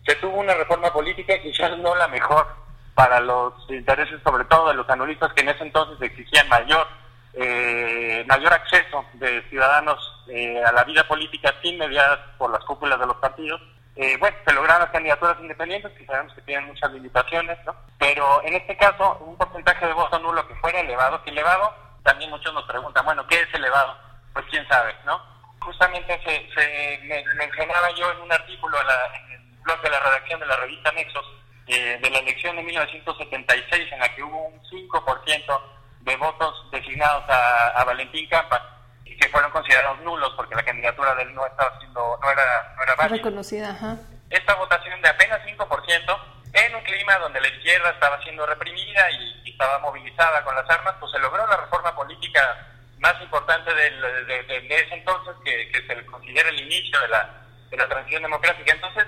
se 0.04 0.14
tuvo 0.16 0.38
una 0.38 0.54
reforma 0.54 0.92
política 0.92 1.40
quizás 1.40 1.76
no 1.78 1.94
la 1.94 2.08
mejor 2.08 2.46
para 2.94 3.20
los 3.20 3.54
intereses 3.70 4.20
sobre 4.22 4.44
todo 4.44 4.68
de 4.68 4.74
los 4.74 4.88
anulistas 4.90 5.32
que 5.32 5.42
en 5.42 5.50
ese 5.50 5.62
entonces 5.62 6.00
exigían 6.02 6.48
mayor 6.48 6.86
eh, 7.34 8.24
mayor 8.26 8.52
acceso 8.52 9.04
de 9.14 9.42
ciudadanos 9.48 9.98
eh, 10.28 10.62
a 10.64 10.72
la 10.72 10.84
vida 10.84 11.06
política 11.06 11.54
sin 11.62 11.78
mediadas 11.78 12.18
por 12.38 12.50
las 12.50 12.64
cúpulas 12.64 12.98
de 12.98 13.06
los 13.06 13.16
partidos. 13.16 13.60
Eh, 14.02 14.16
bueno, 14.16 14.34
se 14.46 14.54
lograron 14.54 14.80
las 14.80 14.92
candidaturas 14.92 15.36
independientes, 15.40 15.92
que 15.92 16.06
sabemos 16.06 16.32
que 16.32 16.40
tienen 16.40 16.68
muchas 16.68 16.90
limitaciones, 16.90 17.58
¿no? 17.66 17.76
Pero 17.98 18.42
en 18.44 18.54
este 18.54 18.74
caso, 18.74 19.18
un 19.18 19.36
porcentaje 19.36 19.86
de 19.86 19.92
voto 19.92 20.18
nulo 20.18 20.48
que 20.48 20.54
fuera 20.54 20.80
elevado, 20.80 21.22
que 21.22 21.28
elevado, 21.28 21.74
también 22.02 22.30
muchos 22.30 22.54
nos 22.54 22.64
preguntan, 22.64 23.04
bueno, 23.04 23.26
¿qué 23.26 23.42
es 23.42 23.52
elevado? 23.52 23.94
Pues 24.32 24.46
quién 24.48 24.66
sabe, 24.68 24.94
¿no? 25.04 25.20
Justamente 25.60 26.18
se, 26.24 26.48
se 26.54 27.24
mencionaba 27.36 27.90
yo 27.90 28.10
en 28.10 28.20
un 28.22 28.32
artículo 28.32 28.78
en, 28.80 29.32
el 29.32 29.56
blog 29.64 29.82
de 29.82 29.90
la 29.90 30.00
redacción 30.00 30.40
de 30.40 30.46
la 30.46 30.56
revista 30.56 30.92
Nexos, 30.92 31.26
eh, 31.66 31.98
de 32.00 32.10
la 32.10 32.20
elección 32.20 32.56
de 32.56 32.62
1976, 32.62 33.92
en 33.92 33.98
la 33.98 34.14
que 34.14 34.22
hubo 34.22 34.46
un 34.46 34.62
5% 34.62 35.60
de 36.00 36.16
votos 36.16 36.70
designados 36.72 37.24
a, 37.28 37.84
Valentín 37.84 38.26
Campa 38.30 38.79
que 39.20 39.28
fueron 39.28 39.50
considerados 39.50 40.00
nulos 40.00 40.32
porque 40.34 40.54
la 40.54 40.64
candidatura 40.64 41.14
de 41.14 41.22
él 41.22 41.34
no 41.34 41.46
estaba 41.46 41.78
siendo 41.78 42.18
no 42.20 42.30
era 42.30 42.74
no 42.76 42.82
era 42.82 42.94
válida. 42.94 43.16
reconocida 43.16 43.70
ajá. 43.70 43.96
esta 44.30 44.54
votación 44.54 45.00
de 45.02 45.08
apenas 45.08 45.40
5% 45.44 46.18
en 46.54 46.74
un 46.74 46.82
clima 46.82 47.18
donde 47.18 47.40
la 47.40 47.48
izquierda 47.48 47.90
estaba 47.90 48.20
siendo 48.22 48.46
reprimida 48.46 49.10
y, 49.10 49.40
estaba 49.50 49.78
movilizada 49.80 50.42
con 50.42 50.54
las 50.54 50.68
armas 50.70 50.94
pues 50.98 51.12
se 51.12 51.18
logró 51.18 51.46
la 51.46 51.58
reforma 51.58 51.94
política 51.94 52.66
más 52.98 53.20
importante 53.20 53.74
del, 53.74 54.00
de, 54.26 54.66
ese 54.70 54.94
entonces 54.94 55.34
que, 55.44 55.70
que, 55.70 55.86
se 55.86 56.06
considera 56.06 56.48
el 56.48 56.60
inicio 56.60 56.98
de 56.98 57.08
la, 57.08 57.42
de 57.68 57.76
la 57.76 57.86
transición 57.86 58.22
democrática 58.22 58.72
entonces 58.72 59.04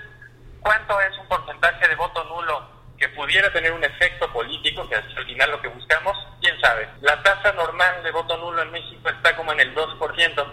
¿cuánto 0.61 1.01
es 1.01 1.17
un 1.17 1.27
porcentaje 1.27 1.89
de 1.89 1.95
voto 1.95 2.23
nulo 2.25 2.69
que 2.99 3.09
pudiera 3.09 3.51
tener 3.51 3.73
un 3.73 3.83
efecto 3.83 4.31
político 4.31 4.87
que 4.91 4.97
es 4.97 5.17
al 5.17 5.25
final 5.25 5.53
lo 5.53 5.63
que 5.63 5.69
buscamos 5.69 6.19
quién 6.43 6.61
sabe. 6.61 6.89
La 7.01 7.23
tasa 7.23 7.53
normal 7.53 8.03
de 8.03 8.11
voto 8.11 8.37
nulo 8.37 8.61
en 8.63 8.73
México 8.73 9.09
está 9.09 9.35
como 9.37 9.53
en 9.53 9.61
el 9.61 9.75
2%. 9.75 10.47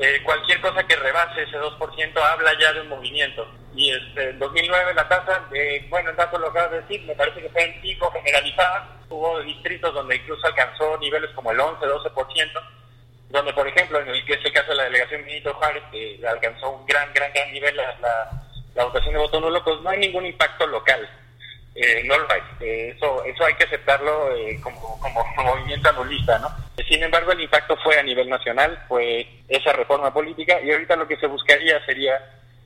Eh, 0.00 0.20
cualquier 0.22 0.60
cosa 0.60 0.86
que 0.86 0.96
rebase 0.96 1.42
ese 1.42 1.58
2% 1.58 2.22
habla 2.22 2.52
ya 2.60 2.72
de 2.72 2.82
un 2.82 2.88
movimiento. 2.88 3.48
Y 3.74 3.90
este, 3.90 4.30
en 4.30 4.38
2009 4.38 4.94
la 4.94 5.08
tasa, 5.08 5.40
de, 5.50 5.86
bueno, 5.88 6.10
el 6.10 6.16
dato 6.16 6.38
lo 6.38 6.48
acabas 6.48 6.72
de 6.72 6.80
decir, 6.82 7.02
me 7.04 7.14
parece 7.14 7.40
que 7.40 7.48
fue 7.48 7.64
en 7.64 7.80
pico 7.80 8.10
generalizada. 8.12 8.96
Hubo 9.08 9.40
distritos 9.40 9.94
donde 9.94 10.16
incluso 10.16 10.46
alcanzó 10.46 10.98
niveles 10.98 11.30
como 11.34 11.50
el 11.52 11.60
11, 11.60 11.86
12%, 11.86 12.62
donde, 13.30 13.52
por 13.52 13.66
ejemplo, 13.66 14.00
en 14.00 14.08
el 14.08 14.24
que 14.24 14.34
es 14.34 14.44
el 14.44 14.52
caso 14.52 14.70
de 14.70 14.76
la 14.76 14.84
delegación 14.84 15.24
Benito 15.24 15.54
Juárez, 15.54 15.82
que 15.90 16.20
alcanzó 16.28 16.70
un 16.70 16.86
gran, 16.86 17.12
gran, 17.14 17.32
gran 17.32 17.52
nivel 17.52 17.76
la, 17.76 17.96
la 18.74 18.84
votación 18.84 19.14
de 19.14 19.20
voto 19.20 19.40
nulo, 19.40 19.62
pues 19.64 19.80
no 19.80 19.90
hay 19.90 19.98
ningún 19.98 20.26
impacto 20.26 20.66
local. 20.66 21.08
Eh, 21.80 22.02
no 22.06 22.18
lo 22.18 22.26
hay. 22.32 22.40
Eh, 22.58 22.92
eso, 22.96 23.22
eso 23.22 23.44
hay 23.44 23.54
que 23.54 23.62
aceptarlo 23.62 24.34
eh, 24.34 24.58
como, 24.60 24.98
como, 24.98 25.24
movimiento 25.44 25.88
anulista, 25.88 26.36
¿no? 26.40 26.48
Sin 26.88 27.00
embargo, 27.00 27.30
el 27.30 27.40
impacto 27.40 27.76
fue 27.84 27.96
a 27.96 28.02
nivel 28.02 28.28
nacional, 28.28 28.84
fue 28.88 29.44
esa 29.48 29.72
reforma 29.72 30.12
política 30.12 30.60
y 30.60 30.72
ahorita 30.72 30.96
lo 30.96 31.06
que 31.06 31.16
se 31.18 31.28
buscaría 31.28 31.84
sería 31.86 32.18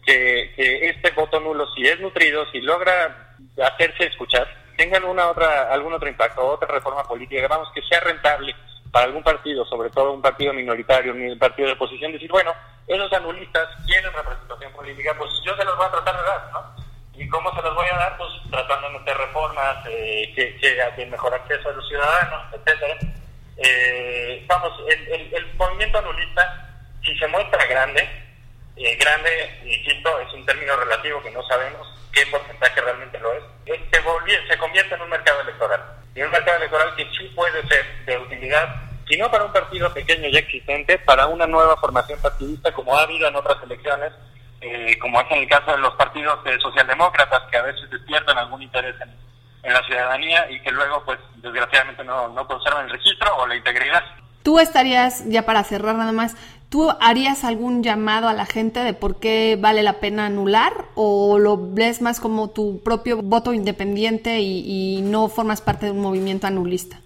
que, 0.07 0.55
este 0.89 1.11
voto 1.11 1.41
nulo, 1.41 1.67
si 1.75 1.87
es 1.87 2.01
nutrido, 2.01 2.51
si 2.53 2.63
logra 2.63 3.37
hacerse 3.63 4.05
escuchar, 4.05 4.49
tengan 4.79 5.05
una 5.05 5.29
otra, 5.29 5.71
algún 5.71 5.93
otro 5.93 6.09
impacto, 6.09 6.47
otra 6.47 6.69
reforma 6.69 7.05
política, 7.05 7.47
vamos, 7.49 7.69
que 7.75 7.83
sea 7.83 8.01
rentable 8.01 8.55
para 8.91 9.07
algún 9.07 9.23
partido, 9.23 9.67
sobre 9.67 9.91
todo 9.91 10.13
un 10.13 10.23
partido 10.23 10.55
minoritario, 10.55 11.13
un 11.13 11.39
partido 11.39 11.69
de 11.69 11.75
oposición, 11.75 12.13
decir, 12.13 12.31
bueno, 12.31 12.55
esos 12.87 13.13
anulistas 13.13 13.69
quieren 13.87 14.11
representación 14.11 14.73
política, 14.73 15.15
pues 15.19 15.31
yo 15.45 15.55
se 15.55 15.65
los 15.65 15.77
voy 15.77 15.87
a 15.87 15.91
tratar 15.91 16.17
de 16.17 16.23
dar, 16.23 16.51
¿no? 16.53 16.82
¿Y 17.15 17.29
cómo 17.29 17.55
se 17.55 17.63
los 17.63 17.75
voy 17.75 17.87
a 17.93 17.97
dar? 17.97 18.17
Pues 18.17 18.31
tratando 18.51 18.89
de 18.89 18.99
meter 18.99 19.17
reformas 19.17 19.85
eh, 19.89 20.33
que, 20.35 20.57
que 20.57 21.07
mejor 21.07 21.35
acceso 21.35 21.69
a 21.69 21.73
los 21.73 21.87
ciudadanos, 21.89 22.43
etcétera. 22.53 22.99
Eh, 23.59 24.45
vamos, 24.47 24.73
el, 24.89 25.35
el, 25.35 25.55
movimiento 25.55 25.99
anulista, 25.99 26.71
si 27.05 27.17
se 27.19 27.27
muestra 27.29 27.65
grande, 27.67 28.09
eh, 28.77 28.97
grande, 28.97 29.61
insisto, 29.65 30.21
es 30.21 30.33
un 30.33 30.47
término 30.47 30.75
relativo 30.77 31.23
que 31.23 31.31
no 31.31 31.43
sabemos 31.47 31.87
qué 32.13 32.27
porcentaje 32.27 32.81
realmente 32.81 33.19
lo 33.19 33.33
es, 33.35 33.43
se, 33.65 34.49
se 34.49 34.59
convierte 34.59 34.95
en 34.95 35.03
un 35.03 35.11
mercado 35.11 35.41
electoral. 35.43 35.81
Y 36.15 36.23
un 36.23 36.31
mercado 36.31 36.57
electoral 36.59 36.95
que 36.97 37.05
sí 37.17 37.31
puede 37.35 37.67
ser 37.69 38.05
de 38.05 38.19
utilidad, 38.19 38.75
si 39.09 39.17
no 39.17 39.31
para 39.31 39.45
un 39.45 39.53
partido 39.53 39.93
pequeño 39.93 40.29
ya 40.29 40.41
existente, 40.41 40.99
para 40.99 41.27
una 41.27 41.47
nueva 41.47 41.77
formación 41.77 42.21
partidista 42.21 42.73
como 42.73 42.97
ha 42.97 43.03
habido 43.03 43.29
en 43.29 43.37
otras 43.37 43.63
elecciones, 43.63 44.13
eh, 44.63 44.97
como 45.01 45.21
es 45.21 45.27
en 45.31 45.39
el 45.39 45.49
caso 45.49 45.73
de 45.73 45.79
los 45.79 45.95
partidos 45.95 46.39
socialdemócratas, 46.61 47.43
que 47.51 47.57
a 47.57 47.63
veces 47.63 47.91
despiertan 47.91 48.39
algún 48.39 48.63
interés 48.63 48.95
en, 49.01 49.11
la 49.73 49.83
ciudadanía 49.87 50.51
y 50.51 50.61
que 50.61 50.73
luego, 50.73 51.05
pues, 51.05 51.21
desgraciadamente 51.37 52.03
no, 52.03 52.29
no 52.29 52.47
conservan 52.49 52.87
el 52.87 52.91
registro 52.91 53.33
o 53.37 53.47
la 53.47 53.55
integridad. 53.55 54.03
Tú 54.43 54.59
estarías, 54.59 55.29
ya 55.29 55.43
para 55.47 55.63
cerrar 55.63 55.95
nada 55.95 56.11
más, 56.11 56.37
¿tú 56.69 56.91
harías 57.01 57.45
algún 57.45 57.85
llamado 57.85 58.29
a 58.29 58.33
la 58.33 58.45
gente 58.45 58.81
de 58.81 58.93
por 58.93 59.21
qué 59.21 59.57
vale 59.61 59.85
la 59.85 60.01
pena 60.01 60.27
anular 60.27 60.73
o 60.97 61.39
lo 61.39 61.57
ves 61.59 62.03
más 62.03 62.19
como 62.19 62.51
tu 62.51 62.83
propio 62.83 63.23
voto 63.23 63.53
independiente 63.53 64.41
y 64.41 65.01
no 65.03 65.29
formas 65.29 65.61
parte 65.61 65.87
de 65.87 65.93
un 65.93 66.01
movimiento 66.01 66.49
anulista? 66.49 66.99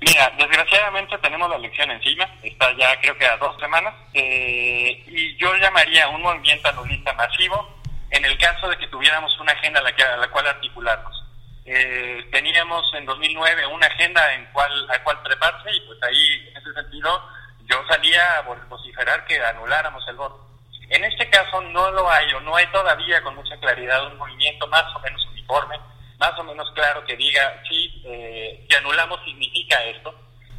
Mira, 0.00 0.32
desgraciadamente 0.38 1.18
tenemos 1.18 1.50
la 1.50 1.56
elección 1.56 1.90
encima, 1.90 2.26
está 2.42 2.72
ya 2.72 2.98
creo 3.00 3.18
que 3.18 3.26
a 3.26 3.36
dos 3.36 3.54
semanas, 3.60 3.94
eh, 4.14 5.04
y 5.06 5.36
yo 5.36 5.54
llamaría 5.56 6.08
un 6.08 6.22
movimiento 6.22 6.68
anulista 6.70 7.12
masivo 7.12 7.80
en 8.10 8.24
el 8.24 8.38
caso 8.38 8.68
de 8.68 8.78
que 8.78 8.88
tuviéramos 8.88 9.38
una 9.38 9.52
agenda 9.52 9.80
a 9.80 9.82
la, 9.82 9.94
que, 9.94 10.02
a 10.02 10.16
la 10.16 10.28
cual 10.28 10.46
articularnos. 10.46 11.22
Eh, 11.66 12.26
teníamos 12.32 12.82
en 12.94 13.04
2009 13.04 13.66
una 13.66 13.86
agenda 13.86 14.34
en 14.34 14.46
cual, 14.52 14.90
a 14.90 15.02
cual 15.04 15.22
treparse 15.22 15.70
y 15.70 15.80
pues 15.82 16.02
ahí, 16.02 16.48
en 16.48 16.56
ese 16.56 16.72
sentido, 16.72 17.22
yo 17.66 17.76
salía 17.86 18.38
a 18.38 18.40
vociferar 18.40 19.24
que 19.26 19.38
anuláramos 19.44 20.02
el 20.08 20.16
voto. 20.16 20.46
En 20.88 21.04
este 21.04 21.28
caso 21.28 21.60
no 21.60 21.90
lo 21.90 22.10
hay 22.10 22.32
o 22.32 22.40
no 22.40 22.56
hay 22.56 22.66
todavía 22.68 23.22
con 23.22 23.36
mucha 23.36 23.56
claridad 23.58 24.06
un 24.06 24.16
movimiento 24.16 24.66
más 24.68 24.84
o 24.96 25.00
menos 25.00 25.24
uniforme 25.26 25.78
más 26.20 26.38
o 26.38 26.44
menos 26.44 26.70
claro 26.74 27.02
que 27.04 27.16
diga, 27.16 27.62
sí, 27.66 28.02
eh, 28.04 28.66
si 28.68 28.76
anulamos 28.76 29.18
significa 29.24 29.82
esto. 29.84 30.14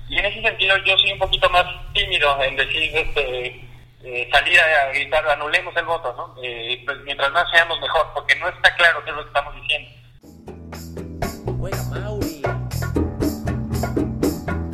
Y 0.09 0.17
en 0.17 0.25
ese 0.25 0.41
sentido 0.41 0.75
yo 0.77 0.97
soy 0.97 1.11
un 1.13 1.19
poquito 1.19 1.49
más 1.51 1.65
tímido 1.93 2.41
en 2.43 2.55
decir, 2.55 2.91
este, 2.97 3.69
eh, 4.03 4.29
salir 4.33 4.59
a 4.59 4.87
gritar, 4.91 5.25
anulemos 5.29 5.75
el 5.77 5.85
voto, 5.85 6.13
¿no? 6.17 6.43
Eh, 6.43 6.81
pues 6.83 6.97
mientras 7.03 7.31
más 7.31 7.49
seamos 7.51 7.79
mejor, 7.79 8.11
porque 8.15 8.35
no 8.37 8.49
está 8.49 8.75
claro 8.75 9.03
qué 9.03 9.11
es 9.11 9.15
lo 9.15 9.21
que 9.21 9.27
estamos 9.27 9.55
diciendo. 9.55 9.91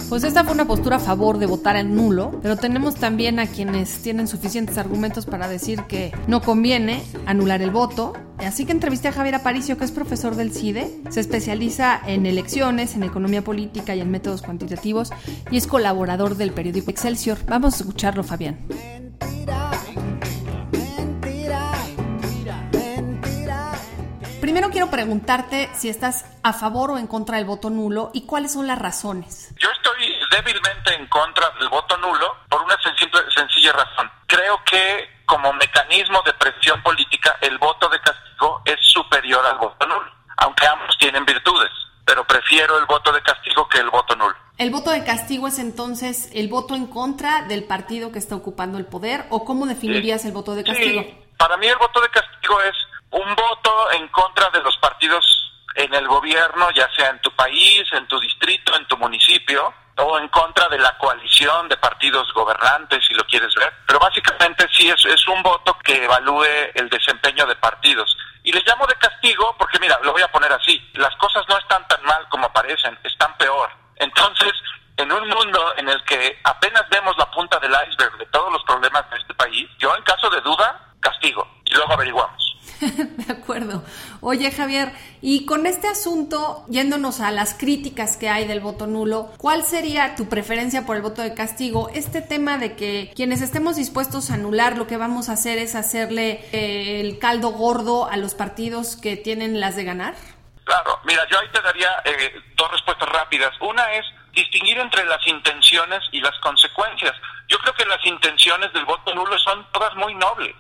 Pues 0.10 0.24
esta 0.24 0.46
fue 0.46 0.54
una 0.54 0.66
postura 0.66 0.96
a 0.96 1.00
favor 1.00 1.38
de 1.38 1.48
votar 1.48 1.76
en 1.76 1.94
nulo, 1.94 2.40
pero 2.42 2.56
tenemos 2.56 2.96
también 2.96 3.40
a 3.40 3.48
quienes 3.48 4.02
tienen 4.02 4.30
suficientes 4.30 4.78
argumentos 4.78 5.26
para 5.26 5.50
decir 5.50 5.84
que 5.84 6.14
no 6.28 6.42
conviene 6.42 7.04
anular 7.26 7.62
el 7.62 7.72
voto. 7.72 8.14
Así 8.38 8.66
que 8.66 8.72
entrevisté 8.72 9.10
a 9.10 9.12
Javier 9.12 9.36
Aparicio, 9.36 9.78
que 9.78 9.84
es 9.84 9.92
profesor 9.92 10.36
del 10.36 10.54
CIDE, 10.54 11.02
se 11.10 11.20
especializa 11.20 12.00
en 12.08 12.26
elecciones, 12.26 12.96
en 12.96 13.04
economía 13.04 13.44
política 13.44 13.96
y 13.96 14.00
en 14.00 14.10
métodos 14.10 14.42
cuantitativos 14.42 15.12
y 15.52 15.58
es 15.58 15.68
colaborador 15.68 16.38
del 16.38 16.52
periódico 16.52 16.90
Excelsior. 16.90 17.40
Vamos 17.46 17.74
a 17.74 17.78
escucharlo, 17.78 18.24
Fabián. 18.24 18.58
Primero 19.20 19.67
quiero 24.78 24.92
preguntarte 24.92 25.72
si 25.74 25.90
estás 25.90 26.24
a 26.44 26.54
favor 26.54 26.92
o 26.92 26.98
en 27.00 27.08
contra 27.08 27.38
del 27.38 27.46
voto 27.46 27.72
nulo 27.72 28.12
y 28.14 28.28
cuáles 28.28 28.54
son 28.54 28.68
las 28.68 28.78
razones. 28.78 29.52
Yo 29.58 29.68
estoy 29.72 30.14
débilmente 30.30 30.94
en 30.94 31.08
contra 31.08 31.50
del 31.60 31.68
voto 31.68 31.98
nulo 31.98 32.36
por 32.48 32.62
una 32.62 32.76
sencilla 32.84 33.72
razón. 33.72 34.08
Creo 34.28 34.64
que 34.64 35.24
como 35.26 35.52
mecanismo 35.54 36.22
de 36.24 36.32
presión 36.34 36.80
política 36.84 37.40
el 37.42 37.58
voto 37.58 37.90
de 37.90 38.00
castigo 38.02 38.62
es 38.66 38.76
superior 38.82 39.44
al 39.48 39.58
voto 39.58 39.88
nulo, 39.88 40.12
aunque 40.38 40.68
ambos 40.68 40.96
tienen 41.00 41.26
virtudes, 41.26 41.72
pero 42.06 42.24
prefiero 42.28 42.78
el 42.78 42.86
voto 42.86 43.12
de 43.12 43.24
castigo 43.24 43.68
que 43.68 43.80
el 43.80 43.90
voto 43.90 44.16
nulo. 44.16 44.36
¿El 44.60 44.70
voto 44.70 44.92
de 44.92 45.04
castigo 45.04 45.48
es 45.48 45.58
entonces 45.58 46.30
el 46.34 46.50
voto 46.50 46.76
en 46.76 46.86
contra 46.86 47.42
del 47.48 47.64
partido 47.64 48.12
que 48.12 48.20
está 48.20 48.36
ocupando 48.36 48.78
el 48.78 48.86
poder 48.86 49.26
o 49.32 49.44
cómo 49.44 49.66
definirías 49.66 50.24
el 50.26 50.34
voto 50.34 50.54
de 50.54 50.64
castigo? 50.64 51.04
Para 51.40 51.58
mí 51.58 51.66
el 51.66 51.78
voto 51.78 52.00
de 52.00 52.10
castigo 52.10 52.62
es 52.62 52.76
un 53.12 53.36
voto 53.36 53.92
en 53.92 54.08
contra 54.10 54.50
de 54.50 54.62
los 54.62 54.78
partidos 54.78 55.26
en 55.76 55.94
el 55.94 56.08
gobierno, 56.08 56.70
ya 56.72 56.90
sea 56.96 57.10
en 57.10 57.22
tu 57.22 57.32
país, 57.32 57.84
en 57.94 58.08
tu 58.08 58.20
distrito, 58.20 58.76
en 58.76 58.88
tu 58.88 58.98
municipio, 58.98 59.74
o 59.98 60.18
en 60.20 60.28
contra 60.30 60.68
de 60.70 60.78
la 60.78 60.96
coalición 60.98 61.68
de 61.70 61.78
partidos 61.78 62.32
gobernantes, 62.34 63.06
si 63.06 63.14
lo 63.14 63.24
quieres 63.26 63.54
ver. 63.56 63.74
Pero 63.86 64.00
básicamente 64.00 64.68
sí 64.72 64.90
es, 64.90 65.28
un 65.28 65.42
voto 65.44 65.78
que 65.84 66.04
evalúe 66.04 66.46
el 66.76 66.90
desempeño 66.90 67.46
de 67.46 67.56
partidos. 67.56 68.16
Y 68.44 68.52
les 68.52 68.66
llamo 68.66 68.86
de 68.88 68.96
castigo 68.96 69.56
porque, 69.58 69.80
mira, 69.80 70.00
lo 70.04 70.14
voy 70.14 70.22
a 70.22 70.32
poner 70.32 70.52
así, 70.52 70.80
las 70.94 71.16
cosas 71.18 71.44
no 71.50 71.58
están 71.58 71.86
tan 71.88 72.02
mal 72.04 72.28
como 72.30 72.52
parecen, 72.54 72.98
están 73.04 73.36
peor. 73.38 73.70
Entonces, 73.98 74.54
en 74.98 75.12
un 75.12 75.28
mundo 75.28 75.74
en 75.78 75.90
el 75.90 76.04
que 76.06 76.40
apenas 76.44 76.88
vemos 76.90 77.16
la 77.18 77.30
punta 77.32 77.60
del 77.60 77.76
iceberg 77.90 78.18
de 78.18 78.26
todos 78.28 78.52
los 78.52 78.64
problemas 78.64 79.10
de 79.10 79.18
este 79.18 79.34
país, 79.34 79.70
yo 79.78 79.96
en 79.96 80.04
caso 80.04 80.30
de 80.30 80.42
duda, 80.42 80.94
castigo 81.02 81.48
y 81.66 81.74
luego 81.74 81.94
averiguamos. 81.94 82.47
de 82.82 83.32
acuerdo. 83.32 83.84
Oye, 84.22 84.52
Javier, 84.52 84.92
y 85.22 85.46
con 85.46 85.66
este 85.66 85.88
asunto, 85.88 86.66
yéndonos 86.70 87.20
a 87.20 87.32
las 87.32 87.54
críticas 87.54 88.18
que 88.18 88.30
hay 88.30 88.46
del 88.46 88.60
voto 88.60 88.88
nulo, 88.88 89.32
¿cuál 89.38 89.64
sería 89.64 90.16
tu 90.16 90.30
preferencia 90.30 90.86
por 90.86 90.96
el 90.96 91.02
voto 91.02 91.22
de 91.22 91.34
castigo? 91.34 91.90
Este 91.94 92.22
tema 92.22 92.58
de 92.58 92.76
que 92.76 93.12
quienes 93.16 93.42
estemos 93.42 93.76
dispuestos 93.76 94.30
a 94.30 94.36
anular, 94.36 94.78
lo 94.78 94.88
que 94.88 94.98
vamos 94.98 95.30
a 95.30 95.34
hacer 95.34 95.58
es 95.58 95.76
hacerle 95.76 96.46
eh, 96.52 97.02
el 97.02 97.20
caldo 97.20 97.50
gordo 97.50 98.10
a 98.10 98.18
los 98.18 98.36
partidos 98.36 98.96
que 98.96 99.18
tienen 99.18 99.60
las 99.60 99.76
de 99.76 99.84
ganar. 99.84 100.16
Claro, 100.64 101.00
mira, 101.06 101.26
yo 101.30 101.40
ahí 101.40 101.48
te 101.54 101.62
daría 101.62 101.90
eh, 102.04 102.34
dos 102.56 102.70
respuestas 102.72 103.08
rápidas. 103.10 103.52
Una 103.62 103.92
es 103.94 104.06
distinguir 104.34 104.78
entre 104.78 105.06
las 105.06 105.26
intenciones 105.26 106.02
y 106.12 106.20
las 106.20 106.38
consecuencias. 106.42 107.14
Yo 107.48 107.58
creo 107.60 107.74
que 107.74 107.86
las 107.86 108.06
intenciones 108.06 108.72
del 108.74 108.86
voto 108.86 109.16
nulo 109.16 109.38
son 109.40 109.66
todas 109.72 109.96
muy 109.96 110.14
nobles 110.16 110.56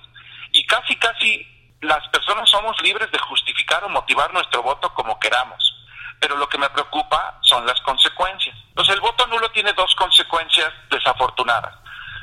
y 0.51 0.65
casi, 0.65 0.95
casi 0.95 1.56
las 1.81 2.07
personas 2.09 2.49
somos 2.49 2.81
libres 2.81 3.11
de 3.11 3.19
justificar 3.19 3.83
o 3.83 3.89
motivar 3.89 4.33
nuestro 4.33 4.63
voto 4.63 4.93
como 4.93 5.19
queramos. 5.19 5.73
Pero 6.19 6.35
lo 6.35 6.49
que 6.49 6.57
me 6.57 6.69
preocupa 6.71 7.37
son 7.41 7.65
las 7.65 7.79
consecuencias. 7.81 8.55
Entonces, 8.69 8.95
el 8.95 9.01
voto 9.01 9.27
nulo 9.27 9.49
tiene 9.51 9.73
dos 9.73 9.93
consecuencias 9.95 10.73
desafortunadas. 10.89 11.75